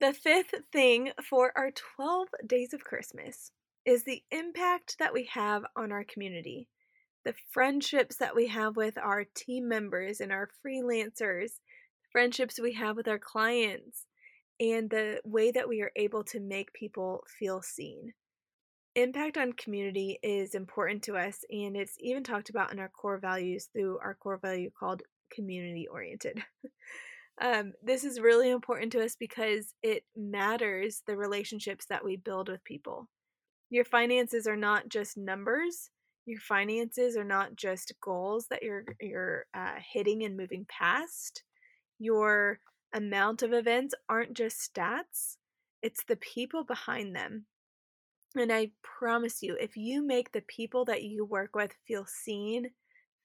The 0.00 0.12
fifth 0.12 0.54
thing 0.72 1.12
for 1.22 1.52
our 1.56 1.70
12 1.96 2.28
days 2.46 2.74
of 2.74 2.84
Christmas 2.84 3.52
is 3.84 4.04
the 4.04 4.22
impact 4.30 4.96
that 4.98 5.12
we 5.12 5.24
have 5.32 5.64
on 5.76 5.92
our 5.92 6.04
community, 6.04 6.68
the 7.24 7.34
friendships 7.50 8.16
that 8.16 8.34
we 8.34 8.48
have 8.48 8.76
with 8.76 8.98
our 8.98 9.24
team 9.24 9.68
members 9.68 10.20
and 10.20 10.30
our 10.30 10.48
freelancers, 10.64 11.52
friendships 12.12 12.60
we 12.60 12.74
have 12.74 12.96
with 12.96 13.08
our 13.08 13.18
clients, 13.18 14.06
and 14.60 14.90
the 14.90 15.20
way 15.24 15.50
that 15.50 15.68
we 15.68 15.82
are 15.82 15.90
able 15.96 16.22
to 16.24 16.40
make 16.40 16.72
people 16.72 17.24
feel 17.38 17.62
seen. 17.62 18.12
Impact 18.94 19.36
on 19.36 19.52
community 19.54 20.18
is 20.22 20.54
important 20.54 21.02
to 21.04 21.16
us, 21.16 21.44
and 21.50 21.76
it's 21.76 21.96
even 21.98 22.22
talked 22.22 22.50
about 22.50 22.72
in 22.72 22.78
our 22.78 22.90
core 22.90 23.18
values 23.18 23.68
through 23.72 23.98
our 23.98 24.14
core 24.14 24.38
value 24.38 24.70
called 24.78 25.02
community 25.34 25.88
oriented. 25.88 26.44
um, 27.42 27.72
this 27.82 28.04
is 28.04 28.20
really 28.20 28.50
important 28.50 28.92
to 28.92 29.02
us 29.02 29.16
because 29.16 29.74
it 29.82 30.04
matters 30.16 31.02
the 31.06 31.16
relationships 31.16 31.86
that 31.86 32.04
we 32.04 32.16
build 32.16 32.48
with 32.48 32.62
people. 32.62 33.08
Your 33.70 33.84
finances 33.84 34.46
are 34.46 34.56
not 34.56 34.88
just 34.88 35.16
numbers. 35.16 35.90
Your 36.26 36.40
finances 36.40 37.16
are 37.16 37.24
not 37.24 37.56
just 37.56 37.92
goals 38.00 38.46
that 38.48 38.62
you're 38.62 38.84
you're 39.00 39.46
uh, 39.54 39.74
hitting 39.92 40.24
and 40.24 40.36
moving 40.36 40.66
past. 40.68 41.42
Your 41.98 42.60
amount 42.94 43.42
of 43.42 43.52
events 43.52 43.94
aren't 44.08 44.34
just 44.34 44.72
stats, 44.72 45.36
it's 45.82 46.04
the 46.04 46.16
people 46.16 46.64
behind 46.64 47.14
them. 47.14 47.46
And 48.36 48.52
I 48.52 48.70
promise 48.82 49.42
you, 49.42 49.56
if 49.60 49.76
you 49.76 50.04
make 50.04 50.32
the 50.32 50.42
people 50.48 50.84
that 50.86 51.02
you 51.02 51.24
work 51.24 51.54
with 51.54 51.72
feel 51.86 52.06
seen, 52.06 52.70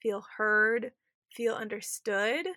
feel 0.02 0.24
heard, 0.38 0.92
feel 1.34 1.56
understood, 1.56 2.48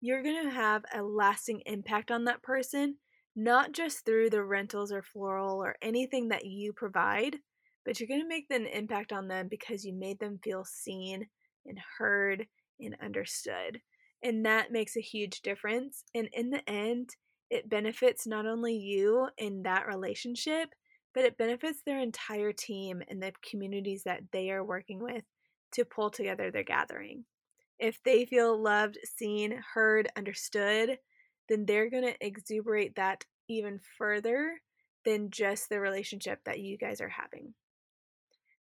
you're 0.00 0.22
going 0.22 0.44
to 0.44 0.50
have 0.50 0.84
a 0.94 1.02
lasting 1.02 1.62
impact 1.64 2.10
on 2.10 2.24
that 2.24 2.42
person, 2.42 2.96
not 3.34 3.72
just 3.72 4.04
through 4.04 4.30
the 4.30 4.44
rentals 4.44 4.92
or 4.92 5.02
floral 5.02 5.62
or 5.62 5.76
anything 5.80 6.28
that 6.28 6.44
you 6.44 6.72
provide, 6.74 7.36
but 7.84 7.98
you're 7.98 8.08
going 8.08 8.22
to 8.22 8.28
make 8.28 8.46
an 8.50 8.66
impact 8.66 9.12
on 9.12 9.28
them 9.28 9.48
because 9.48 9.84
you 9.84 9.92
made 9.92 10.18
them 10.18 10.38
feel 10.42 10.64
seen 10.64 11.26
and 11.66 11.78
heard 11.98 12.46
and 12.80 12.96
understood. 13.02 13.80
And 14.22 14.44
that 14.46 14.72
makes 14.72 14.96
a 14.96 15.00
huge 15.00 15.42
difference. 15.42 16.04
And 16.14 16.28
in 16.32 16.50
the 16.50 16.68
end, 16.68 17.10
it 17.50 17.68
benefits 17.68 18.26
not 18.26 18.46
only 18.46 18.74
you 18.74 19.28
in 19.36 19.62
that 19.62 19.86
relationship, 19.86 20.70
but 21.14 21.24
it 21.24 21.38
benefits 21.38 21.82
their 21.84 22.00
entire 22.00 22.52
team 22.52 23.02
and 23.08 23.22
the 23.22 23.32
communities 23.48 24.02
that 24.04 24.22
they 24.32 24.50
are 24.50 24.64
working 24.64 25.00
with 25.00 25.22
to 25.74 25.84
pull 25.84 26.10
together 26.10 26.50
their 26.50 26.64
gathering. 26.64 27.24
If 27.78 28.02
they 28.02 28.24
feel 28.24 28.60
loved, 28.60 28.98
seen, 29.16 29.60
heard, 29.74 30.08
understood, 30.16 30.98
then 31.48 31.66
they're 31.66 31.90
going 31.90 32.04
to 32.04 32.26
exuberate 32.26 32.96
that 32.96 33.24
even 33.48 33.80
further 33.98 34.60
than 35.04 35.30
just 35.30 35.68
the 35.68 35.80
relationship 35.80 36.40
that 36.46 36.60
you 36.60 36.78
guys 36.78 37.00
are 37.00 37.08
having. 37.08 37.54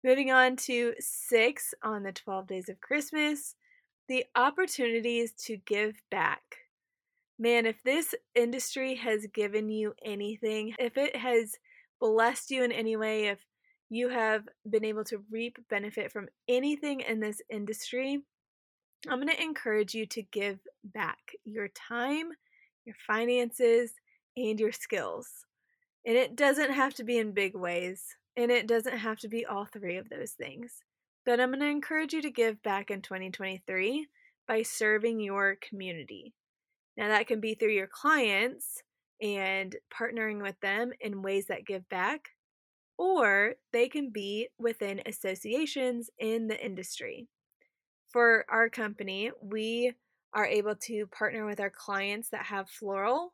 Moving 0.03 0.31
on 0.31 0.55
to 0.57 0.95
six 0.99 1.73
on 1.83 2.01
the 2.03 2.11
12 2.11 2.47
days 2.47 2.69
of 2.69 2.81
Christmas, 2.81 3.55
the 4.07 4.25
opportunities 4.35 5.31
to 5.45 5.57
give 5.57 6.01
back. 6.09 6.41
Man, 7.37 7.67
if 7.67 7.81
this 7.83 8.15
industry 8.33 8.95
has 8.95 9.27
given 9.33 9.69
you 9.69 9.93
anything, 10.03 10.73
if 10.79 10.97
it 10.97 11.15
has 11.15 11.55
blessed 11.99 12.49
you 12.49 12.63
in 12.63 12.71
any 12.71 12.97
way, 12.97 13.27
if 13.27 13.45
you 13.89 14.09
have 14.09 14.43
been 14.67 14.85
able 14.85 15.03
to 15.03 15.23
reap 15.29 15.57
benefit 15.69 16.11
from 16.11 16.29
anything 16.47 17.01
in 17.01 17.19
this 17.19 17.41
industry, 17.49 18.23
I'm 19.07 19.19
going 19.19 19.27
to 19.29 19.41
encourage 19.41 19.93
you 19.93 20.05
to 20.07 20.21
give 20.23 20.59
back 20.83 21.19
your 21.43 21.67
time, 21.67 22.29
your 22.85 22.95
finances, 23.05 23.91
and 24.35 24.59
your 24.59 24.71
skills. 24.71 25.45
And 26.05 26.17
it 26.17 26.35
doesn't 26.35 26.71
have 26.71 26.95
to 26.95 27.03
be 27.03 27.17
in 27.17 27.33
big 27.33 27.55
ways, 27.55 28.15
and 28.35 28.51
it 28.51 28.67
doesn't 28.67 28.97
have 28.97 29.19
to 29.19 29.27
be 29.27 29.45
all 29.45 29.65
three 29.65 29.97
of 29.97 30.09
those 30.09 30.31
things. 30.31 30.83
But 31.25 31.39
I'm 31.39 31.49
going 31.49 31.59
to 31.59 31.67
encourage 31.67 32.13
you 32.13 32.21
to 32.21 32.31
give 32.31 32.63
back 32.63 32.89
in 32.89 33.01
2023 33.01 34.07
by 34.47 34.63
serving 34.63 35.19
your 35.19 35.57
community. 35.61 36.33
Now, 36.97 37.09
that 37.09 37.27
can 37.27 37.39
be 37.39 37.53
through 37.53 37.73
your 37.73 37.87
clients 37.87 38.83
and 39.21 39.75
partnering 39.93 40.41
with 40.41 40.59
them 40.61 40.91
in 40.99 41.21
ways 41.21 41.45
that 41.47 41.65
give 41.65 41.87
back, 41.89 42.29
or 42.97 43.53
they 43.71 43.87
can 43.87 44.09
be 44.09 44.49
within 44.57 45.01
associations 45.05 46.09
in 46.17 46.47
the 46.47 46.63
industry. 46.63 47.27
For 48.11 48.45
our 48.49 48.69
company, 48.69 49.31
we 49.41 49.93
are 50.33 50.45
able 50.45 50.75
to 50.75 51.07
partner 51.07 51.45
with 51.45 51.59
our 51.59 51.69
clients 51.69 52.29
that 52.29 52.45
have 52.45 52.69
floral 52.69 53.33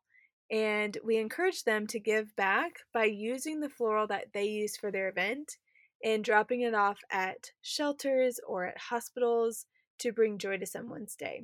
and 0.49 0.97
we 1.03 1.17
encourage 1.17 1.63
them 1.63 1.87
to 1.87 1.99
give 1.99 2.35
back 2.35 2.79
by 2.93 3.05
using 3.05 3.59
the 3.59 3.69
floral 3.69 4.07
that 4.07 4.33
they 4.33 4.45
use 4.45 4.77
for 4.77 4.91
their 4.91 5.09
event 5.09 5.57
and 6.03 6.23
dropping 6.23 6.61
it 6.61 6.73
off 6.73 6.99
at 7.11 7.51
shelters 7.61 8.39
or 8.47 8.65
at 8.65 8.77
hospitals 8.77 9.65
to 9.99 10.11
bring 10.11 10.37
joy 10.37 10.57
to 10.57 10.65
someone's 10.65 11.15
day. 11.15 11.43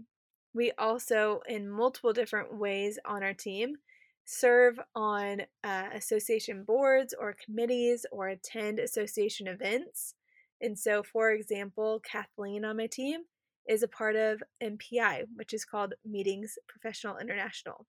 We 0.53 0.71
also, 0.77 1.41
in 1.47 1.69
multiple 1.69 2.13
different 2.13 2.55
ways 2.55 2.99
on 3.05 3.23
our 3.23 3.33
team, 3.33 3.77
serve 4.25 4.79
on 4.95 5.41
uh, 5.63 5.89
association 5.93 6.63
boards 6.63 7.13
or 7.19 7.35
committees 7.43 8.05
or 8.11 8.29
attend 8.29 8.79
association 8.79 9.47
events. 9.47 10.13
And 10.61 10.77
so, 10.77 11.03
for 11.03 11.31
example, 11.31 12.01
Kathleen 12.09 12.63
on 12.63 12.77
my 12.77 12.87
team 12.87 13.21
is 13.67 13.83
a 13.83 13.87
part 13.87 14.15
of 14.15 14.43
MPI, 14.61 15.23
which 15.35 15.53
is 15.53 15.65
called 15.65 15.93
Meetings 16.05 16.57
Professional 16.67 17.17
International. 17.17 17.85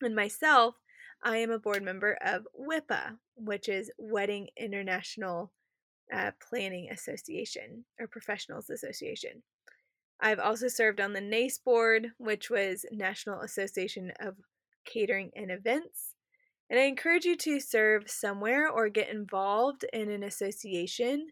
And 0.00 0.14
myself, 0.14 0.74
I 1.22 1.38
am 1.38 1.50
a 1.50 1.58
board 1.58 1.82
member 1.82 2.18
of 2.24 2.46
WIPA, 2.58 3.18
which 3.36 3.68
is 3.68 3.90
Wedding 3.98 4.48
International 4.58 5.52
uh, 6.12 6.32
Planning 6.48 6.90
Association 6.90 7.84
or 7.98 8.06
Professionals 8.06 8.68
Association. 8.70 9.42
I've 10.20 10.38
also 10.38 10.68
served 10.68 11.00
on 11.00 11.12
the 11.12 11.20
NACE 11.20 11.58
board, 11.58 12.08
which 12.18 12.50
was 12.50 12.84
National 12.92 13.40
Association 13.40 14.12
of 14.20 14.36
Catering 14.84 15.30
and 15.34 15.50
Events. 15.50 16.14
And 16.70 16.78
I 16.78 16.84
encourage 16.84 17.24
you 17.24 17.36
to 17.36 17.60
serve 17.60 18.10
somewhere 18.10 18.68
or 18.68 18.88
get 18.88 19.10
involved 19.10 19.84
in 19.92 20.10
an 20.10 20.22
association 20.22 21.28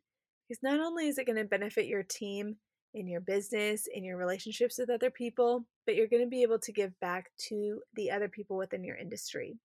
because 0.49 0.63
not 0.63 0.81
only 0.81 1.09
is 1.09 1.19
it 1.19 1.27
going 1.27 1.37
to 1.37 1.45
benefit 1.45 1.87
your 1.87 2.03
team 2.03 2.57
in 2.95 3.07
your 3.07 3.21
business, 3.21 3.87
in 3.93 4.05
your 4.05 4.17
relationships 4.17 4.79
with 4.79 4.91
other 4.91 5.11
people, 5.11 5.65
but 5.87 5.95
you're 5.95 6.09
going 6.09 6.23
to 6.23 6.29
be 6.29 6.43
able 6.43 6.59
to 6.59 6.73
give 6.73 6.99
back 7.01 7.31
to 7.49 7.81
the 7.95 8.11
other 8.11 8.29
people 8.29 8.57
within 8.57 8.85
your 8.85 8.97
industry. 8.97 9.57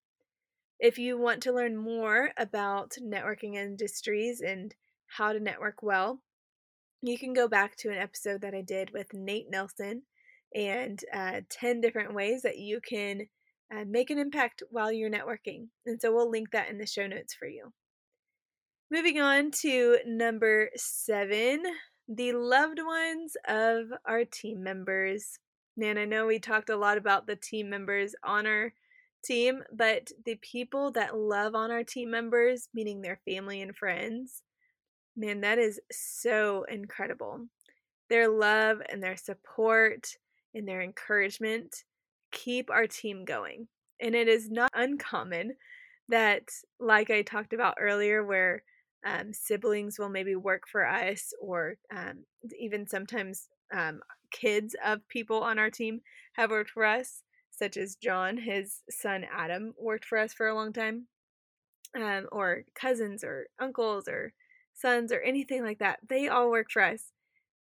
If 0.80 0.98
you 0.98 1.18
want 1.18 1.44
to 1.44 1.54
learn 1.54 1.76
more 1.76 2.32
about 2.38 2.96
networking 3.02 3.56
industries 3.56 4.42
and 4.42 4.74
how 5.08 5.34
to 5.34 5.40
network 5.40 5.82
well, 5.82 6.22
you 7.02 7.18
can 7.18 7.34
go 7.34 7.48
back 7.48 7.76
to 7.78 7.90
an 7.90 7.98
episode 7.98 8.42
that 8.42 8.54
I 8.54 8.62
did 8.62 8.92
with 8.92 9.14
Nate 9.14 9.50
Nelson 9.50 10.04
and 10.56 11.00
uh, 11.14 11.42
10 11.50 11.82
different 11.82 12.14
ways 12.14 12.42
that 12.44 12.58
you 12.58 12.80
can 12.88 13.28
uh, 13.76 13.84
make 13.86 14.10
an 14.10 14.18
impact 14.18 14.64
while 14.70 14.92
you're 14.92 15.10
networking. 15.10 15.68
And 15.86 16.02
so 16.02 16.14
we'll 16.14 16.30
link 16.30 16.52
that 16.52 16.70
in 16.70 16.78
the 16.78 16.86
show 16.86 17.08
notes 17.08 17.34
for 17.34 17.48
you. 17.48 17.74
Moving 18.90 19.20
on 19.20 19.52
to 19.62 19.98
number 20.06 20.70
seven 20.76 21.64
the 22.08 22.32
loved 22.32 22.80
ones 22.84 23.36
of 23.48 23.88
our 24.06 24.24
team 24.24 24.64
members. 24.64 25.40
Man, 25.76 25.98
I 25.98 26.06
know 26.06 26.26
we 26.26 26.40
talked 26.40 26.70
a 26.70 26.78
lot 26.78 26.98
about 26.98 27.28
the 27.28 27.36
team 27.36 27.70
members 27.70 28.16
on 28.24 28.48
our 28.48 28.74
team, 29.24 29.64
but 29.74 30.12
the 30.26 30.36
people 30.36 30.92
that 30.92 31.18
love 31.18 31.54
on 31.54 31.70
our 31.70 31.84
team 31.84 32.10
members, 32.10 32.70
meaning 32.74 33.02
their 33.02 33.20
family 33.26 33.62
and 33.62 33.76
friends, 33.76 34.42
man, 35.16 35.42
that 35.42 35.58
is 35.58 35.80
so 35.92 36.66
incredible. 36.70 37.48
Their 38.10 38.30
love 38.30 38.82
and 38.90 39.04
their 39.04 39.18
support 39.18 40.16
and 40.54 40.68
their 40.68 40.82
encouragement 40.82 41.84
keep 42.32 42.70
our 42.70 42.88
team 42.88 43.26
going. 43.26 43.68
And 44.00 44.16
it 44.16 44.28
is 44.28 44.50
not 44.50 44.72
uncommon 44.74 45.56
that, 46.08 46.50
like 46.80 47.10
I 47.10 47.22
talked 47.22 47.52
about 47.52 47.78
earlier, 47.80 48.24
where 48.24 48.64
um, 49.06 49.34
siblings 49.34 49.98
will 50.00 50.10
maybe 50.10 50.36
work 50.36 50.64
for 50.72 50.88
us, 50.88 51.34
or 51.42 51.76
um, 51.96 52.26
even 52.60 52.88
sometimes 52.88 53.48
um, 53.74 54.02
kids 54.32 54.76
of 54.86 55.08
people 55.08 55.42
on 55.42 55.60
our 55.60 55.70
team 55.70 56.02
have 56.34 56.52
worked 56.52 56.72
for 56.72 56.86
us, 56.86 57.24
such 57.52 57.78
as 57.78 57.96
John, 57.96 58.38
his 58.38 58.82
son 58.90 59.26
Adam, 59.32 59.74
worked 59.80 60.06
for 60.06 60.18
us 60.18 60.34
for 60.34 60.48
a 60.48 60.56
long 60.56 60.74
time, 60.74 61.08
um, 61.96 62.28
or 62.32 62.64
cousins, 62.76 63.24
or 63.24 63.48
uncles, 63.60 64.08
or 64.08 64.34
sons, 64.74 65.12
or 65.12 65.22
anything 65.22 65.64
like 65.64 65.80
that. 65.80 66.00
They 66.08 66.28
all 66.28 66.52
work 66.52 66.68
for 66.72 66.82
us. 66.84 67.12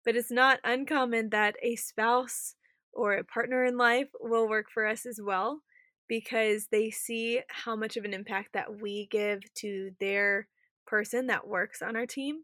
But 0.04 0.16
it's 0.16 0.30
not 0.30 0.60
uncommon 0.64 1.30
that 1.30 1.56
a 1.62 1.76
spouse 1.76 2.56
or 2.92 3.14
a 3.14 3.24
partner 3.24 3.64
in 3.64 3.76
life 3.76 4.08
will 4.20 4.48
work 4.48 4.66
for 4.72 4.86
us 4.86 5.06
as 5.06 5.18
well 5.22 5.62
because 6.08 6.66
they 6.70 6.90
see 6.90 7.40
how 7.48 7.74
much 7.74 7.96
of 7.96 8.04
an 8.04 8.12
impact 8.12 8.52
that 8.52 8.80
we 8.80 9.06
give 9.10 9.40
to 9.54 9.92
their 10.00 10.46
person 10.86 11.26
that 11.28 11.46
works 11.46 11.82
on 11.82 11.96
our 11.96 12.06
team 12.06 12.42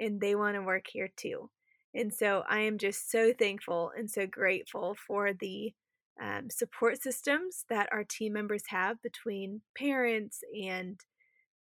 and 0.00 0.20
they 0.20 0.34
want 0.34 0.54
to 0.54 0.62
work 0.62 0.86
here 0.90 1.10
too. 1.16 1.50
And 1.94 2.12
so 2.12 2.44
I 2.48 2.60
am 2.60 2.78
just 2.78 3.10
so 3.10 3.32
thankful 3.32 3.90
and 3.96 4.10
so 4.10 4.26
grateful 4.26 4.96
for 5.06 5.32
the 5.32 5.72
um, 6.20 6.50
support 6.50 7.02
systems 7.02 7.64
that 7.70 7.88
our 7.92 8.04
team 8.04 8.32
members 8.32 8.64
have 8.68 9.00
between 9.02 9.62
parents 9.76 10.40
and 10.60 11.00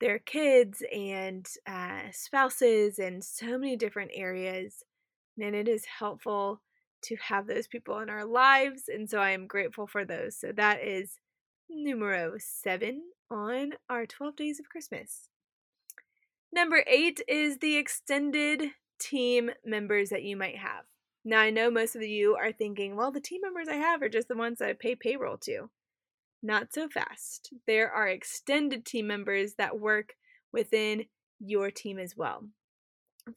their 0.00 0.18
kids 0.18 0.82
and 0.94 1.46
uh, 1.66 2.10
spouses 2.12 2.98
and 2.98 3.22
so 3.22 3.58
many 3.58 3.76
different 3.76 4.10
areas. 4.14 4.82
And 5.40 5.54
it 5.54 5.68
is 5.68 5.84
helpful 5.98 6.60
to 7.04 7.16
have 7.16 7.46
those 7.46 7.66
people 7.66 7.98
in 8.00 8.10
our 8.10 8.24
lives. 8.24 8.84
And 8.88 9.08
so 9.08 9.18
I 9.18 9.30
am 9.30 9.46
grateful 9.46 9.86
for 9.86 10.04
those. 10.04 10.36
So 10.36 10.52
that 10.56 10.82
is 10.82 11.18
numero 11.68 12.34
seven 12.38 13.02
on 13.30 13.72
our 13.88 14.06
12 14.06 14.36
days 14.36 14.60
of 14.60 14.68
Christmas. 14.68 15.28
Number 16.52 16.84
eight 16.86 17.22
is 17.26 17.58
the 17.58 17.76
extended 17.76 18.72
team 19.00 19.50
members 19.64 20.10
that 20.10 20.22
you 20.22 20.36
might 20.36 20.58
have. 20.58 20.84
Now, 21.24 21.40
I 21.40 21.50
know 21.50 21.70
most 21.70 21.96
of 21.96 22.02
you 22.02 22.36
are 22.36 22.52
thinking, 22.52 22.94
well, 22.94 23.10
the 23.10 23.20
team 23.20 23.40
members 23.42 23.68
I 23.68 23.76
have 23.76 24.02
are 24.02 24.08
just 24.08 24.28
the 24.28 24.36
ones 24.36 24.58
that 24.58 24.68
I 24.68 24.72
pay 24.74 24.94
payroll 24.94 25.38
to. 25.38 25.70
Not 26.42 26.74
so 26.74 26.88
fast. 26.88 27.52
There 27.66 27.90
are 27.90 28.08
extended 28.08 28.84
team 28.84 29.06
members 29.06 29.54
that 29.54 29.78
work 29.78 30.14
within 30.52 31.06
your 31.38 31.70
team 31.70 31.98
as 31.98 32.16
well. 32.16 32.48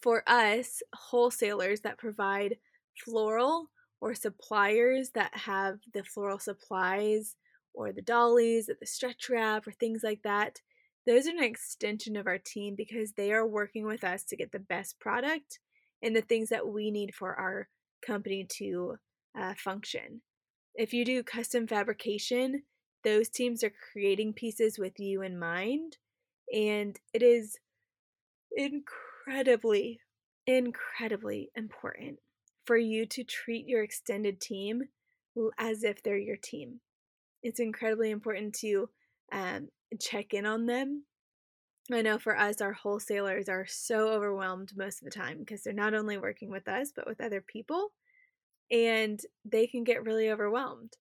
For 0.01 0.23
us, 0.27 0.81
wholesalers 0.93 1.81
that 1.81 1.99
provide 1.99 2.57
floral 3.05 3.69
or 4.01 4.15
suppliers 4.15 5.11
that 5.11 5.35
have 5.37 5.77
the 5.93 6.03
floral 6.03 6.39
supplies 6.39 7.35
or 7.73 7.93
the 7.93 8.01
dollies 8.01 8.67
or 8.67 8.75
the 8.79 8.87
stretch 8.87 9.29
wrap 9.29 9.67
or 9.67 9.71
things 9.71 10.01
like 10.03 10.23
that, 10.23 10.59
those 11.05 11.27
are 11.27 11.31
an 11.31 11.43
extension 11.43 12.15
of 12.15 12.27
our 12.27 12.37
team 12.37 12.75
because 12.75 13.13
they 13.13 13.31
are 13.31 13.45
working 13.45 13.85
with 13.85 14.03
us 14.03 14.23
to 14.25 14.35
get 14.35 14.51
the 14.51 14.59
best 14.59 14.99
product 14.99 15.59
and 16.01 16.15
the 16.15 16.21
things 16.21 16.49
that 16.49 16.67
we 16.67 16.91
need 16.91 17.13
for 17.13 17.35
our 17.35 17.67
company 18.05 18.45
to 18.57 18.95
uh, 19.39 19.53
function. 19.57 20.21
If 20.75 20.93
you 20.93 21.05
do 21.05 21.23
custom 21.23 21.67
fabrication, 21.67 22.63
those 23.03 23.29
teams 23.29 23.63
are 23.63 23.73
creating 23.91 24.33
pieces 24.33 24.79
with 24.79 24.99
you 24.99 25.21
in 25.21 25.37
mind, 25.37 25.97
and 26.53 26.99
it 27.13 27.21
is 27.21 27.57
incredibly, 28.55 29.99
incredibly 30.47 31.49
important 31.55 32.17
for 32.65 32.77
you 32.77 33.05
to 33.05 33.23
treat 33.23 33.67
your 33.67 33.83
extended 33.83 34.41
team 34.41 34.83
as 35.57 35.83
if 35.83 36.01
they're 36.01 36.17
your 36.17 36.37
team. 36.37 36.79
It's 37.43 37.59
incredibly 37.59 38.09
important 38.09 38.55
to 38.55 38.89
um, 39.31 39.69
check 39.99 40.33
in 40.33 40.45
on 40.45 40.65
them. 40.65 41.03
I 41.91 42.01
know 42.01 42.17
for 42.17 42.37
us, 42.37 42.61
our 42.61 42.73
wholesalers 42.73 43.47
are 43.47 43.67
so 43.67 44.09
overwhelmed 44.09 44.71
most 44.75 45.01
of 45.01 45.05
the 45.05 45.11
time 45.11 45.39
because 45.39 45.63
they're 45.63 45.73
not 45.73 45.93
only 45.93 46.17
working 46.17 46.49
with 46.49 46.67
us, 46.67 46.91
but 46.95 47.05
with 47.05 47.21
other 47.21 47.41
people, 47.41 47.91
and 48.71 49.19
they 49.43 49.67
can 49.67 49.83
get 49.83 50.03
really 50.03 50.31
overwhelmed. 50.31 50.93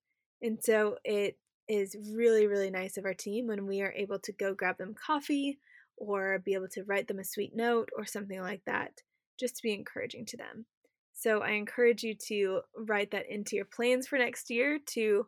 And 0.42 0.58
so 0.62 0.98
it 1.04 1.38
is 1.68 1.96
really, 2.14 2.46
really 2.46 2.70
nice 2.70 2.98
of 2.98 3.06
our 3.06 3.14
team 3.14 3.46
when 3.46 3.66
we 3.66 3.80
are 3.80 3.92
able 3.92 4.18
to 4.18 4.32
go 4.32 4.52
grab 4.52 4.76
them 4.76 4.94
coffee 4.94 5.58
or 5.96 6.38
be 6.40 6.52
able 6.52 6.68
to 6.68 6.84
write 6.84 7.08
them 7.08 7.18
a 7.18 7.24
sweet 7.24 7.56
note 7.56 7.88
or 7.96 8.04
something 8.04 8.40
like 8.40 8.60
that, 8.66 9.00
just 9.40 9.56
to 9.56 9.62
be 9.62 9.72
encouraging 9.72 10.26
to 10.26 10.36
them. 10.36 10.66
So 11.14 11.40
I 11.40 11.52
encourage 11.52 12.02
you 12.02 12.14
to 12.28 12.60
write 12.76 13.12
that 13.12 13.30
into 13.30 13.56
your 13.56 13.64
plans 13.64 14.06
for 14.06 14.18
next 14.18 14.50
year 14.50 14.78
to 14.88 15.26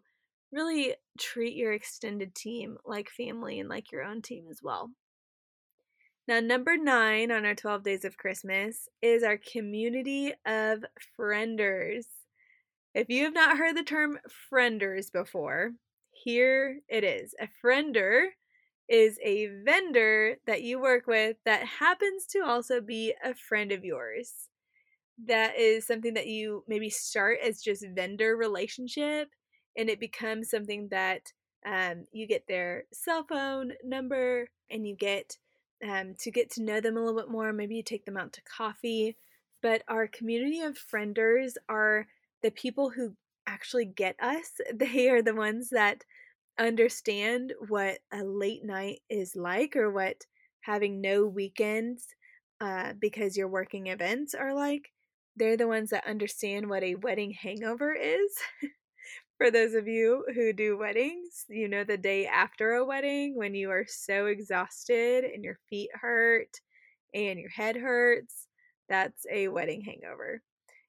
really 0.56 0.94
treat 1.20 1.54
your 1.54 1.72
extended 1.72 2.34
team 2.34 2.78
like 2.84 3.10
family 3.10 3.60
and 3.60 3.68
like 3.68 3.92
your 3.92 4.02
own 4.02 4.22
team 4.22 4.46
as 4.50 4.60
well. 4.62 4.90
Now, 6.26 6.40
number 6.40 6.76
nine 6.76 7.30
on 7.30 7.44
our 7.44 7.54
12 7.54 7.84
days 7.84 8.04
of 8.04 8.16
Christmas 8.16 8.88
is 9.00 9.22
our 9.22 9.38
community 9.38 10.32
of 10.44 10.84
frienders. 11.18 12.06
If 12.94 13.08
you 13.10 13.24
have 13.24 13.34
not 13.34 13.58
heard 13.58 13.76
the 13.76 13.84
term 13.84 14.18
frienders 14.52 15.12
before, 15.12 15.72
here 16.10 16.80
it 16.88 17.04
is. 17.04 17.34
A 17.38 17.48
friender 17.62 18.28
is 18.88 19.18
a 19.22 19.48
vendor 19.64 20.36
that 20.46 20.62
you 20.62 20.80
work 20.80 21.06
with 21.06 21.36
that 21.44 21.64
happens 21.64 22.26
to 22.28 22.40
also 22.40 22.80
be 22.80 23.14
a 23.22 23.34
friend 23.34 23.70
of 23.70 23.84
yours. 23.84 24.48
That 25.26 25.58
is 25.58 25.86
something 25.86 26.14
that 26.14 26.26
you 26.26 26.64
maybe 26.66 26.90
start 26.90 27.38
as 27.44 27.60
just 27.60 27.86
vendor 27.94 28.36
relationship 28.36 29.28
and 29.76 29.88
it 29.88 30.00
becomes 30.00 30.50
something 30.50 30.88
that 30.90 31.32
um, 31.66 32.06
you 32.12 32.26
get 32.26 32.46
their 32.46 32.84
cell 32.92 33.24
phone 33.28 33.72
number 33.84 34.48
and 34.70 34.86
you 34.86 34.96
get 34.96 35.36
um, 35.86 36.14
to 36.20 36.30
get 36.30 36.50
to 36.52 36.62
know 36.62 36.80
them 36.80 36.96
a 36.96 37.00
little 37.00 37.20
bit 37.20 37.30
more. 37.30 37.52
Maybe 37.52 37.76
you 37.76 37.82
take 37.82 38.04
them 38.04 38.16
out 38.16 38.32
to 38.34 38.42
coffee. 38.42 39.16
But 39.62 39.82
our 39.88 40.06
community 40.06 40.60
of 40.60 40.78
frienders 40.78 41.54
are 41.68 42.06
the 42.42 42.50
people 42.50 42.90
who 42.90 43.16
actually 43.46 43.86
get 43.86 44.16
us. 44.20 44.52
They 44.74 45.08
are 45.08 45.22
the 45.22 45.34
ones 45.34 45.70
that 45.70 46.04
understand 46.58 47.52
what 47.68 47.98
a 48.12 48.22
late 48.22 48.64
night 48.64 49.00
is 49.10 49.36
like 49.36 49.76
or 49.76 49.90
what 49.90 50.24
having 50.60 51.00
no 51.00 51.26
weekends 51.26 52.06
uh, 52.60 52.94
because 52.98 53.36
you're 53.36 53.48
working 53.48 53.88
events 53.88 54.34
are 54.34 54.54
like. 54.54 54.92
They're 55.36 55.56
the 55.56 55.68
ones 55.68 55.90
that 55.90 56.06
understand 56.06 56.70
what 56.70 56.82
a 56.82 56.94
wedding 56.94 57.32
hangover 57.32 57.92
is. 57.92 58.36
For 59.38 59.50
those 59.50 59.74
of 59.74 59.86
you 59.86 60.24
who 60.34 60.54
do 60.54 60.78
weddings, 60.78 61.44
you 61.48 61.68
know 61.68 61.84
the 61.84 61.98
day 61.98 62.26
after 62.26 62.72
a 62.72 62.84
wedding 62.84 63.36
when 63.36 63.54
you 63.54 63.70
are 63.70 63.84
so 63.86 64.26
exhausted 64.26 65.24
and 65.24 65.44
your 65.44 65.58
feet 65.68 65.90
hurt 65.92 66.60
and 67.12 67.38
your 67.38 67.50
head 67.50 67.76
hurts. 67.76 68.46
That's 68.88 69.26
a 69.30 69.48
wedding 69.48 69.82
hangover. 69.82 70.42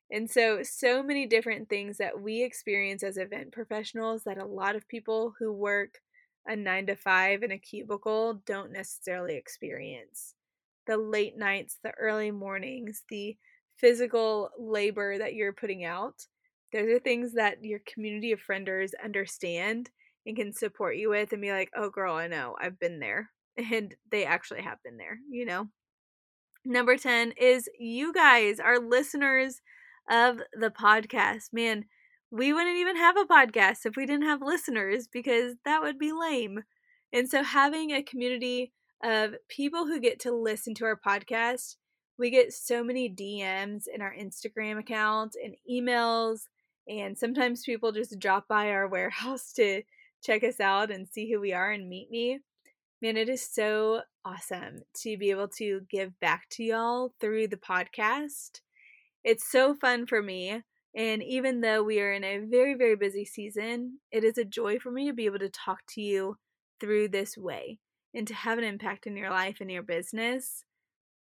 And 0.10 0.32
so, 0.32 0.64
so 0.64 1.04
many 1.04 1.26
different 1.26 1.68
things 1.68 1.98
that 1.98 2.22
we 2.22 2.42
experience 2.42 3.04
as 3.04 3.18
event 3.18 3.52
professionals 3.52 4.24
that 4.24 4.38
a 4.38 4.46
lot 4.46 4.78
of 4.78 4.88
people 4.88 5.34
who 5.38 5.52
work 5.52 6.00
a 6.46 6.56
nine 6.56 6.86
to 6.88 6.96
five 6.96 7.44
in 7.44 7.52
a 7.52 7.58
cubicle 7.58 8.42
don't 8.46 8.72
necessarily 8.72 9.36
experience. 9.36 10.36
The 10.86 10.96
late 10.96 11.38
nights, 11.38 11.80
the 11.84 11.92
early 12.00 12.32
mornings, 12.32 13.04
the 13.10 13.36
physical 13.76 14.52
labor 14.58 15.18
that 15.18 15.34
you're 15.34 15.52
putting 15.52 15.84
out, 15.84 16.26
those 16.74 16.88
are 16.90 17.00
things 17.00 17.34
that 17.34 17.64
your 17.64 17.80
community 17.92 18.32
of 18.32 18.40
frienders 18.40 18.92
understand 19.04 19.90
and 20.26 20.36
can 20.36 20.54
support 20.54 20.98
you 20.98 21.10
with 21.10 21.32
and 21.32 21.42
be 21.42 21.52
like, 21.52 21.70
oh, 21.76 21.90
girl, 21.90 22.16
I 22.16 22.28
know, 22.28 22.56
I've 22.62 22.80
been 22.80 23.00
there. 23.00 23.30
And 23.72 23.96
they 24.12 24.24
actually 24.24 24.62
have 24.62 24.78
been 24.84 24.98
there, 24.98 25.18
you 25.32 25.44
know? 25.44 25.70
Number 26.64 26.96
10 26.96 27.32
is 27.42 27.68
you 27.80 28.14
guys, 28.14 28.60
our 28.60 28.78
listeners 28.78 29.62
of 30.08 30.42
the 30.54 30.70
podcast. 30.70 31.54
Man, 31.54 31.86
we 32.30 32.54
wouldn't 32.54 32.78
even 32.78 32.98
have 32.98 33.18
a 33.18 33.26
podcast 33.26 33.86
if 33.86 33.96
we 33.96 34.06
didn't 34.06 34.28
have 34.28 34.42
listeners 34.44 35.08
because 35.08 35.56
that 35.66 35.82
would 35.82 35.98
be 35.98 36.12
lame. 36.12 36.66
And 37.14 37.30
so, 37.30 37.42
having 37.42 37.92
a 37.92 38.04
community 38.04 38.74
of 39.04 39.36
people 39.48 39.86
who 39.86 40.00
get 40.00 40.20
to 40.22 40.36
listen 40.36 40.74
to 40.76 40.86
our 40.86 41.00
podcast, 41.00 41.78
we 42.18 42.30
get 42.30 42.52
so 42.54 42.84
many 42.84 43.10
DMs 43.10 43.84
in 43.94 44.02
our 44.02 44.14
Instagram 44.14 44.80
account 44.80 45.36
and 45.42 45.56
emails. 45.70 46.42
And 46.90 47.18
sometimes 47.18 47.64
people 47.64 47.92
just 47.92 48.20
drop 48.20 48.48
by 48.48 48.70
our 48.70 48.88
warehouse 48.88 49.54
to 49.56 49.84
check 50.24 50.44
us 50.44 50.60
out 50.60 50.92
and 50.92 51.08
see 51.08 51.32
who 51.32 51.40
we 51.40 51.54
are 51.54 51.72
and 51.72 51.90
meet 51.90 52.10
me. 52.10 52.40
Man, 53.02 53.18
it 53.18 53.30
is 53.30 53.42
so 53.42 54.02
awesome 54.26 54.82
to 55.02 55.18
be 55.18 55.30
able 55.30 55.48
to 55.48 55.82
give 55.90 56.20
back 56.20 56.50
to 56.50 56.64
y'all 56.64 57.14
through 57.20 57.48
the 57.48 57.58
podcast 57.58 58.62
it's 59.28 59.46
so 59.46 59.76
fun 59.76 60.06
for 60.06 60.24
me. 60.24 60.64
And 60.96 61.22
even 61.22 61.60
though 61.60 61.84
we 61.84 62.00
are 62.00 62.14
in 62.14 62.24
a 62.24 62.38
very, 62.38 62.76
very 62.76 62.96
busy 62.96 63.26
season, 63.26 64.00
it 64.10 64.24
is 64.24 64.38
a 64.38 64.46
joy 64.46 64.80
for 64.80 64.90
me 64.90 65.08
to 65.08 65.14
be 65.14 65.26
able 65.26 65.40
to 65.40 65.50
talk 65.50 65.80
to 65.90 66.02
you 66.02 66.38
through 66.80 67.10
this 67.10 67.38
way 67.38 67.80
and 68.14 68.26
to 68.26 68.34
have 68.34 68.58
an 68.58 68.64
impact 68.64 69.06
in 69.06 69.18
your 69.18 69.30
life 69.30 69.58
and 69.60 69.70
your 69.70 69.84
business. 69.84 70.64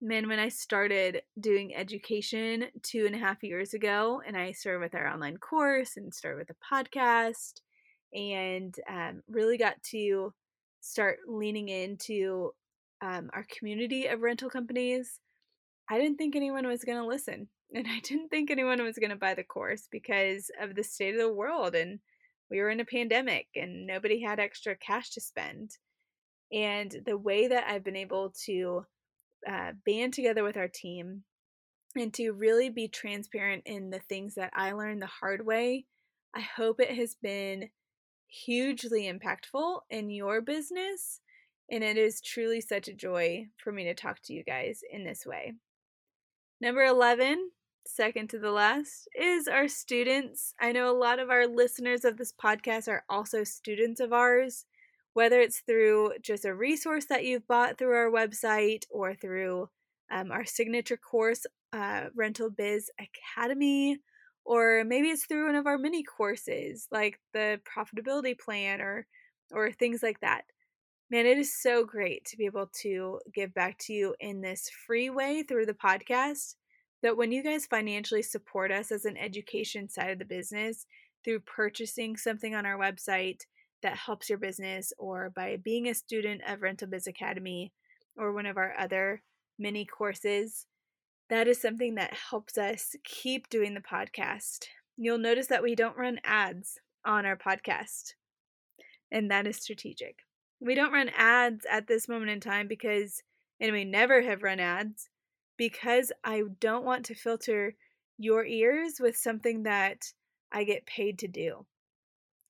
Man, 0.02 0.30
when 0.30 0.40
I 0.40 0.48
started 0.48 1.24
doing 1.40 1.76
education 1.76 2.68
two 2.84 3.06
and 3.06 3.14
a 3.14 3.20
half 3.20 3.44
years 3.44 3.74
ago, 3.74 4.22
and 4.26 4.38
I 4.38 4.54
started 4.54 4.80
with 4.80 4.96
our 4.96 5.08
online 5.08 5.38
course 5.38 5.98
and 5.98 6.14
started 6.14 6.38
with 6.38 6.50
a 6.50 6.74
podcast, 6.74 7.60
and 8.14 8.74
um, 8.90 9.22
really 9.30 9.58
got 9.58 9.82
to 9.92 10.34
start 10.82 11.20
leaning 11.28 11.70
into 11.70 12.52
um, 13.02 13.30
our 13.34 13.46
community 13.58 14.08
of 14.08 14.22
rental 14.22 14.50
companies, 14.50 15.20
I 15.90 15.98
didn't 15.98 16.18
think 16.18 16.36
anyone 16.36 16.68
was 16.68 16.84
going 16.84 16.98
to 16.98 17.08
listen 17.08 17.48
and 17.74 17.88
I 17.88 18.00
didn't 18.00 18.30
think 18.30 18.50
anyone 18.50 18.82
was 18.84 18.98
going 18.98 19.12
to 19.12 19.16
buy 19.16 19.36
the 19.36 19.44
course 19.44 19.88
because 19.92 20.50
of 20.62 20.76
the 20.76 20.84
state 20.84 21.14
of 21.14 21.22
the 21.22 21.34
world 21.34 21.76
and 21.76 22.00
we 22.50 22.60
were 22.60 22.70
in 22.70 22.80
a 22.80 22.86
pandemic 22.86 23.48
and 23.56 23.86
nobody 23.86 24.22
had 24.22 24.40
extra 24.40 24.76
cash 24.76 25.12
to 25.12 25.22
spend. 25.22 25.78
And 26.52 26.96
the 27.06 27.18
way 27.18 27.48
that 27.48 27.66
I've 27.68 27.84
been 27.84 27.96
able 27.96 28.34
to 28.46 28.86
uh, 29.48 29.72
band 29.86 30.14
together 30.14 30.44
with 30.44 30.58
our 30.58 30.68
team 30.68 31.24
and 31.96 32.14
to 32.14 32.32
really 32.32 32.70
be 32.70 32.88
transparent 32.88 33.64
in 33.66 33.90
the 33.90 34.00
things 34.00 34.36
that 34.36 34.52
I 34.54 34.72
learned 34.74 35.02
the 35.02 35.08
hard 35.08 35.46
way, 35.46 35.86
I 36.36 36.42
hope 36.42 36.80
it 36.80 36.96
has 36.96 37.16
been 37.22 37.70
hugely 38.28 39.12
impactful 39.12 39.80
in 39.90 40.10
your 40.10 40.42
business. 40.42 41.20
And 41.72 41.84
it 41.84 41.98
is 41.98 42.22
truly 42.22 42.62
such 42.62 42.88
a 42.88 42.94
joy 42.94 43.48
for 43.64 43.72
me 43.72 43.84
to 43.86 43.94
talk 43.94 44.18
to 44.24 44.34
you 44.34 44.44
guys 44.44 44.82
in 44.92 45.04
this 45.04 45.26
way. 45.26 45.54
Number 46.62 46.84
11 46.84 47.50
second 47.90 48.30
to 48.30 48.40
the 48.40 48.52
last, 48.52 49.08
is 49.20 49.48
our 49.48 49.68
students. 49.68 50.54
I 50.60 50.72
know 50.72 50.90
a 50.90 50.98
lot 50.98 51.20
of 51.20 51.30
our 51.30 51.48
listeners 51.48 52.06
of 52.06 52.18
this 52.18 52.34
podcast 52.34 52.88
are 52.88 53.04
also 53.10 53.44
students 53.44 54.00
of 54.00 54.14
ours, 54.14 54.66
whether 55.20 55.42
it's 55.42 55.60
through 55.60 56.14
just 56.22 56.46
a 56.46 56.56
resource 56.56 57.04
that 57.08 57.26
you've 57.26 57.46
bought 57.46 57.78
through 57.78 57.94
our 57.94 58.10
website 58.10 58.86
or 58.90 59.14
through 59.14 59.68
um, 60.10 60.32
our 60.32 60.46
signature 60.46 60.96
course, 60.96 61.46
uh, 61.74 62.06
Rental 62.16 62.50
Biz 62.50 62.90
Academy, 62.98 63.98
or 64.46 64.86
maybe 64.86 65.10
it's 65.10 65.26
through 65.26 65.48
one 65.48 65.56
of 65.56 65.68
our 65.68 65.78
mini 65.78 66.04
courses 66.04 66.88
like 66.90 67.20
the 67.34 67.60
profitability 67.68 68.40
plan 68.40 68.80
or 68.80 69.08
or 69.52 69.74
things 69.74 70.02
like 70.02 70.22
that. 70.22 70.44
Man, 71.12 71.26
it 71.26 71.38
is 71.38 71.62
so 71.62 71.84
great 71.84 72.24
to 72.28 72.38
be 72.38 72.46
able 72.46 72.70
to 72.84 73.20
give 73.36 73.54
back 73.54 73.78
to 73.80 73.94
you 73.94 74.16
in 74.22 74.40
this 74.40 74.70
free 74.88 75.10
way 75.10 75.44
through 75.44 75.66
the 75.66 75.74
podcast 75.74 76.56
that 77.04 77.18
when 77.18 77.34
you 77.34 77.44
guys 77.44 77.66
financially 77.66 78.22
support 78.22 78.72
us 78.72 78.90
as 78.90 79.04
an 79.04 79.18
education 79.18 79.90
side 79.90 80.12
of 80.12 80.20
the 80.20 80.24
business 80.24 80.86
through 81.26 81.42
purchasing 81.42 82.16
something 82.16 82.56
on 82.56 82.66
our 82.66 82.80
website 82.80 83.42
that 83.82 83.98
helps 83.98 84.30
your 84.30 84.38
business 84.38 84.92
or 84.98 85.30
by 85.30 85.58
being 85.64 85.88
a 85.88 85.94
student 85.94 86.42
of 86.48 86.62
Rental 86.62 86.88
Biz 86.88 87.08
Academy 87.08 87.72
or 88.18 88.34
one 88.34 88.46
of 88.46 88.58
our 88.58 88.74
other 88.78 89.22
mini 89.58 89.86
courses, 89.86 90.66
that 91.30 91.48
is 91.48 91.62
something 91.62 91.96
that 91.96 92.14
helps 92.30 92.58
us 92.58 92.96
keep 93.04 93.50
doing 93.50 93.74
the 93.74 93.82
podcast. 93.82 94.66
You'll 94.98 95.18
notice 95.18 95.48
that 95.48 95.64
we 95.64 95.76
don't 95.76 95.98
run 95.98 96.20
ads 96.24 96.80
on 97.06 97.26
our 97.26 97.38
podcast, 97.38 98.14
and 99.12 99.32
that 99.32 99.48
is 99.48 99.58
strategic. 99.58 100.18
We 100.60 100.76
don't 100.76 100.92
run 100.92 101.10
ads 101.16 101.66
at 101.70 101.88
this 101.88 102.10
moment 102.10 102.32
in 102.32 102.40
time 102.42 102.68
because, 102.68 103.22
and 103.62 103.72
we 103.72 103.86
never 103.86 104.22
have 104.22 104.44
run 104.44 104.60
ads 104.60 105.10
because 105.56 106.12
I 106.24 106.44
don't 106.60 106.84
want 106.84 107.06
to 107.06 107.16
filter 107.16 107.76
your 108.18 108.46
ears 108.46 108.96
with 109.00 109.16
something 109.16 109.64
that 109.64 110.12
I 110.52 110.66
get 110.66 110.86
paid 110.86 111.20
to 111.20 111.28
do. 111.28 111.66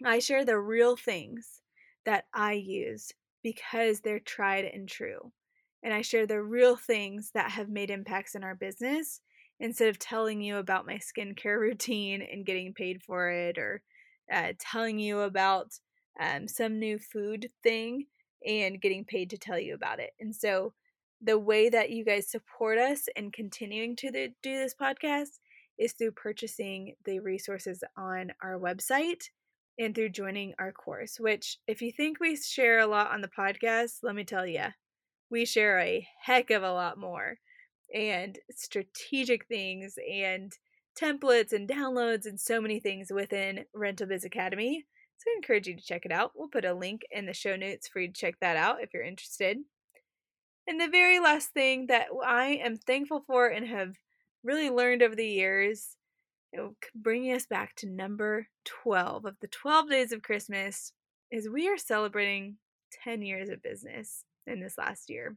I 0.06 0.20
share 0.20 0.46
the 0.46 0.60
real 0.60 0.96
things 0.96 1.62
that 2.06 2.26
I 2.34 2.54
use 2.54 3.12
because 3.44 4.00
they're 4.00 4.20
tried 4.20 4.66
and 4.66 4.88
true. 4.88 5.32
And 5.84 5.94
I 5.94 6.02
share 6.02 6.26
the 6.26 6.42
real 6.42 6.76
things 6.76 7.32
that 7.34 7.52
have 7.52 7.70
made 7.70 7.90
impacts 7.90 8.36
in 8.36 8.44
our 8.44 8.56
business 8.56 9.22
instead 9.60 9.90
of 9.90 10.00
telling 10.00 10.42
you 10.42 10.58
about 10.58 10.86
my 10.86 11.00
skincare 11.00 11.60
routine 11.60 12.22
and 12.22 12.46
getting 12.46 12.74
paid 12.74 13.02
for 13.02 13.30
it 13.30 13.58
or 13.58 13.82
uh, 14.32 14.54
telling 14.60 15.00
you 15.00 15.22
about 15.22 15.72
um, 16.20 16.48
some 16.48 16.80
new 16.80 17.00
food 17.00 17.50
thing 17.64 18.06
and 18.46 18.82
getting 18.82 19.04
paid 19.06 19.30
to 19.30 19.38
tell 19.38 19.60
you 19.60 19.74
about 19.74 20.00
it. 20.00 20.12
And 20.20 20.36
so 20.36 20.74
the 21.22 21.38
way 21.38 21.70
that 21.70 21.90
you 21.90 22.06
guys 22.06 22.30
support 22.30 22.78
us 22.78 23.08
and 23.16 23.34
continuing 23.34 23.96
to 23.98 24.12
the, 24.12 24.34
do 24.42 24.58
this 24.58 24.76
podcast 24.80 25.40
is 25.78 25.94
through 25.94 26.12
purchasing 26.12 26.94
the 27.06 27.20
resources 27.20 27.84
on 27.98 28.32
our 28.42 28.58
website 28.58 29.24
and 29.80 29.96
through 29.96 30.10
joining 30.10 30.54
our 30.60 30.74
course, 30.74 31.16
which, 31.20 31.58
if 31.66 31.82
you 31.82 31.92
think 31.92 32.20
we 32.20 32.36
share 32.36 32.80
a 32.80 32.88
lot 32.88 33.12
on 33.12 33.22
the 33.22 33.30
podcast, 33.30 34.00
let 34.04 34.14
me 34.14 34.26
tell 34.26 34.46
you, 34.46 34.66
we 35.32 35.46
share 35.46 35.80
a 35.80 36.06
heck 36.22 36.52
of 36.52 36.62
a 36.62 36.74
lot 36.74 36.98
more 37.00 37.38
and 37.94 38.38
strategic 38.52 39.48
things 39.48 39.96
and 40.12 40.52
templates 41.00 41.54
and 41.54 41.68
downloads 41.68 42.26
and 42.26 42.40
so 42.40 42.60
many 42.60 42.80
things 42.80 43.08
within 43.12 43.66
Rental 43.74 44.08
Biz 44.08 44.26
Academy. 44.26 44.86
So 45.18 45.32
I 45.32 45.36
encourage 45.38 45.68
you 45.68 45.76
to 45.76 45.82
check 45.82 46.06
it 46.06 46.12
out. 46.12 46.32
We'll 46.36 46.50
put 46.50 46.66
a 46.66 46.74
link 46.74 47.02
in 47.12 47.26
the 47.26 47.34
show 47.34 47.56
notes 47.56 47.88
for 47.88 48.00
you 48.00 48.08
to 48.08 48.14
check 48.14 48.36
that 48.42 48.58
out 48.58 48.82
if 48.82 48.94
you're 48.94 49.04
interested. 49.04 49.58
And 50.68 50.80
the 50.80 50.88
very 50.88 51.20
last 51.20 51.50
thing 51.50 51.88
that 51.88 52.08
I 52.26 52.60
am 52.64 52.76
thankful 52.76 53.24
for 53.26 53.48
and 53.48 53.66
have 53.68 53.96
really 54.44 54.70
learned 54.70 55.02
over 55.02 55.16
the 55.16 55.28
years, 55.28 55.96
bringing 56.96 57.34
us 57.34 57.46
back 57.46 57.76
to 57.76 57.90
number 57.90 58.48
12 58.66 59.26
of 59.26 59.36
the 59.42 59.48
12 59.48 59.90
days 59.90 60.12
of 60.12 60.22
Christmas, 60.22 60.94
is 61.32 61.48
we 61.48 61.68
are 61.68 61.78
celebrating 61.78 62.58
10 63.04 63.22
years 63.22 63.50
of 63.50 63.62
business 63.62 64.26
in 64.48 64.60
this 64.60 64.78
last 64.78 65.10
year. 65.10 65.36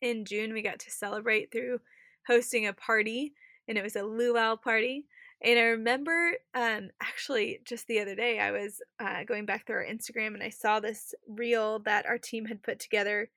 In 0.00 0.24
June, 0.24 0.52
we 0.52 0.62
got 0.62 0.78
to 0.80 0.90
celebrate 0.90 1.50
through 1.50 1.80
hosting 2.26 2.66
a 2.66 2.72
party, 2.72 3.32
and 3.68 3.78
it 3.78 3.82
was 3.82 3.96
a 3.96 4.02
luau 4.02 4.56
party. 4.56 5.06
And 5.42 5.58
I 5.58 5.64
remember 5.64 6.32
um, 6.54 6.90
actually 7.02 7.60
just 7.64 7.86
the 7.86 8.00
other 8.00 8.14
day, 8.14 8.40
I 8.40 8.52
was 8.52 8.80
uh, 8.98 9.24
going 9.24 9.44
back 9.44 9.66
through 9.66 9.76
our 9.76 9.84
Instagram 9.84 10.34
and 10.34 10.42
I 10.42 10.48
saw 10.48 10.80
this 10.80 11.14
reel 11.28 11.80
that 11.80 12.06
our 12.06 12.18
team 12.18 12.46
had 12.46 12.62
put 12.62 12.78
together 12.78 13.30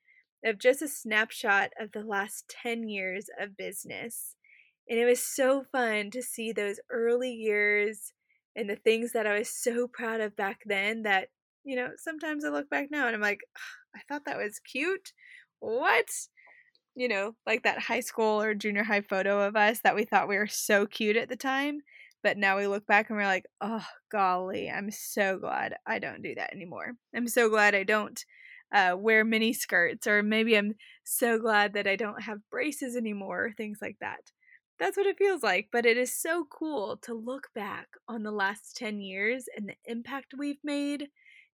of 0.45 0.57
just 0.57 0.81
a 0.81 0.87
snapshot 0.87 1.71
of 1.79 1.91
the 1.91 2.03
last 2.03 2.53
10 2.63 2.87
years 2.87 3.25
of 3.39 3.57
business. 3.57 4.35
And 4.89 4.99
it 4.99 5.05
was 5.05 5.23
so 5.23 5.63
fun 5.71 6.11
to 6.11 6.21
see 6.21 6.51
those 6.51 6.79
early 6.89 7.31
years 7.31 8.13
and 8.55 8.69
the 8.69 8.75
things 8.75 9.11
that 9.13 9.27
I 9.27 9.37
was 9.37 9.49
so 9.49 9.87
proud 9.87 10.19
of 10.21 10.35
back 10.35 10.61
then 10.65 11.03
that, 11.03 11.29
you 11.63 11.75
know, 11.75 11.89
sometimes 11.97 12.43
I 12.43 12.49
look 12.49 12.69
back 12.69 12.89
now 12.89 13.05
and 13.07 13.15
I'm 13.15 13.21
like, 13.21 13.41
I 13.95 13.99
thought 14.07 14.25
that 14.25 14.37
was 14.37 14.59
cute. 14.59 15.13
What? 15.59 16.09
you 16.95 17.07
know, 17.07 17.33
like 17.45 17.63
that 17.63 17.79
high 17.79 18.01
school 18.01 18.41
or 18.41 18.53
junior 18.53 18.83
high 18.83 19.01
photo 19.01 19.47
of 19.47 19.55
us 19.55 19.79
that 19.81 19.95
we 19.95 20.03
thought 20.03 20.27
we 20.27 20.37
were 20.37 20.47
so 20.47 20.85
cute 20.85 21.15
at 21.15 21.29
the 21.29 21.35
time. 21.37 21.79
But 22.21 22.37
now 22.37 22.57
we 22.57 22.67
look 22.67 22.85
back 22.85 23.09
and 23.09 23.17
we're 23.17 23.25
like, 23.25 23.45
oh, 23.61 23.85
golly, 24.11 24.69
I'm 24.69 24.91
so 24.91 25.37
glad 25.39 25.75
I 25.87 25.99
don't 25.99 26.21
do 26.21 26.35
that 26.35 26.53
anymore. 26.53 26.91
I'm 27.15 27.29
so 27.29 27.49
glad 27.49 27.73
I 27.73 27.83
don't 27.83 28.21
uh, 28.73 28.95
wear 28.97 29.23
mini 29.23 29.53
skirts, 29.53 30.05
or 30.05 30.21
maybe 30.21 30.57
I'm 30.57 30.75
so 31.05 31.39
glad 31.39 31.73
that 31.73 31.87
I 31.87 31.95
don't 31.95 32.21
have 32.21 32.39
braces 32.51 32.97
anymore, 32.97 33.53
things 33.55 33.79
like 33.81 33.95
that. 34.01 34.19
That's 34.79 34.95
what 34.95 35.07
it 35.07 35.17
feels 35.17 35.43
like. 35.43 35.69
But 35.71 35.85
it 35.85 35.97
is 35.97 36.13
so 36.13 36.45
cool 36.49 36.97
to 37.03 37.13
look 37.13 37.49
back 37.53 37.87
on 38.07 38.23
the 38.23 38.31
last 38.31 38.75
10 38.77 39.01
years 39.01 39.45
and 39.55 39.69
the 39.69 39.75
impact 39.85 40.33
we've 40.37 40.63
made 40.63 41.07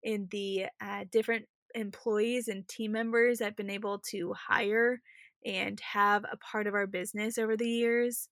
in 0.03 0.29
the 0.31 0.67
uh, 0.81 1.05
different 1.11 1.47
employees 1.75 2.49
and 2.49 2.69
team 2.69 2.93
members 2.93 3.41
I've 3.41 3.57
been 3.57 3.71
able 3.71 4.01
to 4.11 4.35
hire 4.35 5.01
and 5.45 5.81
have 5.81 6.25
a 6.31 6.37
part 6.37 6.67
of 6.67 6.75
our 6.75 6.87
business 6.87 7.37
over 7.39 7.57
the 7.57 7.69
years, 7.69 8.29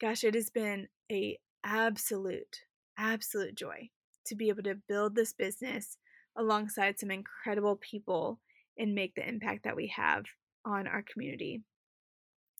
gosh, 0.00 0.24
it 0.24 0.34
has 0.34 0.50
been 0.50 0.88
a 1.10 1.38
absolute 1.64 2.60
absolute 2.98 3.54
joy 3.54 3.88
to 4.26 4.34
be 4.34 4.48
able 4.48 4.62
to 4.62 4.74
build 4.88 5.14
this 5.14 5.32
business 5.32 5.96
alongside 6.36 6.98
some 6.98 7.10
incredible 7.10 7.76
people 7.76 8.38
and 8.78 8.94
make 8.94 9.14
the 9.14 9.26
impact 9.26 9.64
that 9.64 9.76
we 9.76 9.88
have 9.88 10.24
on 10.64 10.86
our 10.86 11.02
community. 11.02 11.62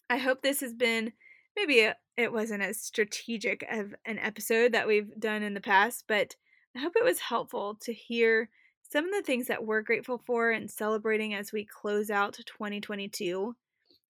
I 0.08 0.16
hope 0.16 0.42
this 0.42 0.60
has 0.60 0.74
been 0.74 1.12
maybe 1.60 1.80
a, 1.80 1.96
it 2.16 2.32
wasn't 2.32 2.62
as 2.62 2.80
strategic 2.80 3.64
of 3.70 3.94
an 4.04 4.18
episode 4.18 4.72
that 4.72 4.86
we've 4.86 5.18
done 5.18 5.42
in 5.42 5.54
the 5.54 5.60
past, 5.60 6.04
but 6.08 6.36
I 6.76 6.80
hope 6.80 6.92
it 6.96 7.04
was 7.04 7.20
helpful 7.20 7.76
to 7.82 7.92
hear 7.92 8.48
some 8.90 9.04
of 9.04 9.12
the 9.12 9.22
things 9.22 9.46
that 9.46 9.64
we're 9.64 9.82
grateful 9.82 10.18
for 10.18 10.50
and 10.50 10.70
celebrating 10.70 11.34
as 11.34 11.52
we 11.52 11.64
close 11.64 12.10
out 12.10 12.38
2022 12.46 13.54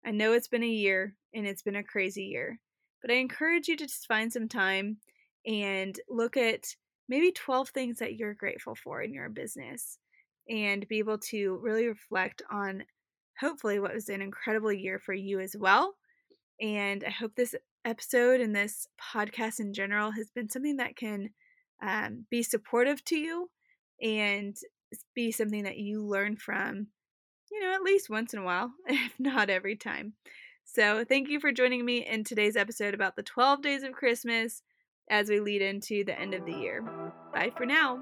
I 0.04 0.12
know 0.12 0.32
it's 0.32 0.48
been 0.48 0.62
a 0.62 0.66
year 0.66 1.14
and 1.34 1.46
it's 1.46 1.62
been 1.62 1.76
a 1.76 1.84
crazy 1.84 2.24
year, 2.24 2.58
but 3.02 3.10
I 3.10 3.14
encourage 3.14 3.68
you 3.68 3.76
to 3.76 3.86
just 3.86 4.06
find 4.06 4.32
some 4.32 4.48
time 4.48 4.96
and 5.46 5.98
look 6.08 6.36
at 6.36 6.64
maybe 7.08 7.32
12 7.32 7.68
things 7.70 7.98
that 7.98 8.16
you're 8.16 8.34
grateful 8.34 8.74
for 8.74 9.02
in 9.02 9.12
your 9.12 9.28
business 9.28 9.98
and 10.48 10.88
be 10.88 10.98
able 10.98 11.18
to 11.18 11.58
really 11.62 11.86
reflect 11.86 12.42
on 12.50 12.84
hopefully 13.38 13.78
what 13.78 13.94
was 13.94 14.08
an 14.08 14.22
incredible 14.22 14.72
year 14.72 14.98
for 14.98 15.12
you 15.12 15.40
as 15.40 15.54
well. 15.58 15.94
And 16.60 17.04
I 17.04 17.10
hope 17.10 17.34
this 17.34 17.54
episode 17.84 18.40
and 18.40 18.54
this 18.54 18.86
podcast 19.00 19.60
in 19.60 19.72
general 19.72 20.10
has 20.10 20.30
been 20.30 20.48
something 20.48 20.76
that 20.76 20.96
can 20.96 21.30
um, 21.82 22.26
be 22.30 22.42
supportive 22.42 23.04
to 23.06 23.16
you 23.16 23.50
and 24.02 24.56
be 25.14 25.32
something 25.32 25.64
that 25.64 25.78
you 25.78 26.04
learn 26.04 26.36
from 26.36 26.88
you 27.50 27.60
know, 27.60 27.72
at 27.74 27.82
least 27.82 28.10
once 28.10 28.32
in 28.32 28.40
a 28.40 28.44
while, 28.44 28.72
if 28.86 29.18
not 29.18 29.50
every 29.50 29.76
time. 29.76 30.14
So, 30.64 31.04
thank 31.04 31.28
you 31.28 31.40
for 31.40 31.52
joining 31.52 31.84
me 31.84 32.06
in 32.06 32.22
today's 32.22 32.56
episode 32.56 32.94
about 32.94 33.16
the 33.16 33.22
12 33.24 33.62
days 33.62 33.82
of 33.82 33.92
Christmas 33.92 34.62
as 35.10 35.28
we 35.28 35.40
lead 35.40 35.62
into 35.62 36.04
the 36.04 36.18
end 36.18 36.34
of 36.34 36.46
the 36.46 36.52
year. 36.52 36.82
Bye 37.32 37.50
for 37.56 37.66
now. 37.66 37.98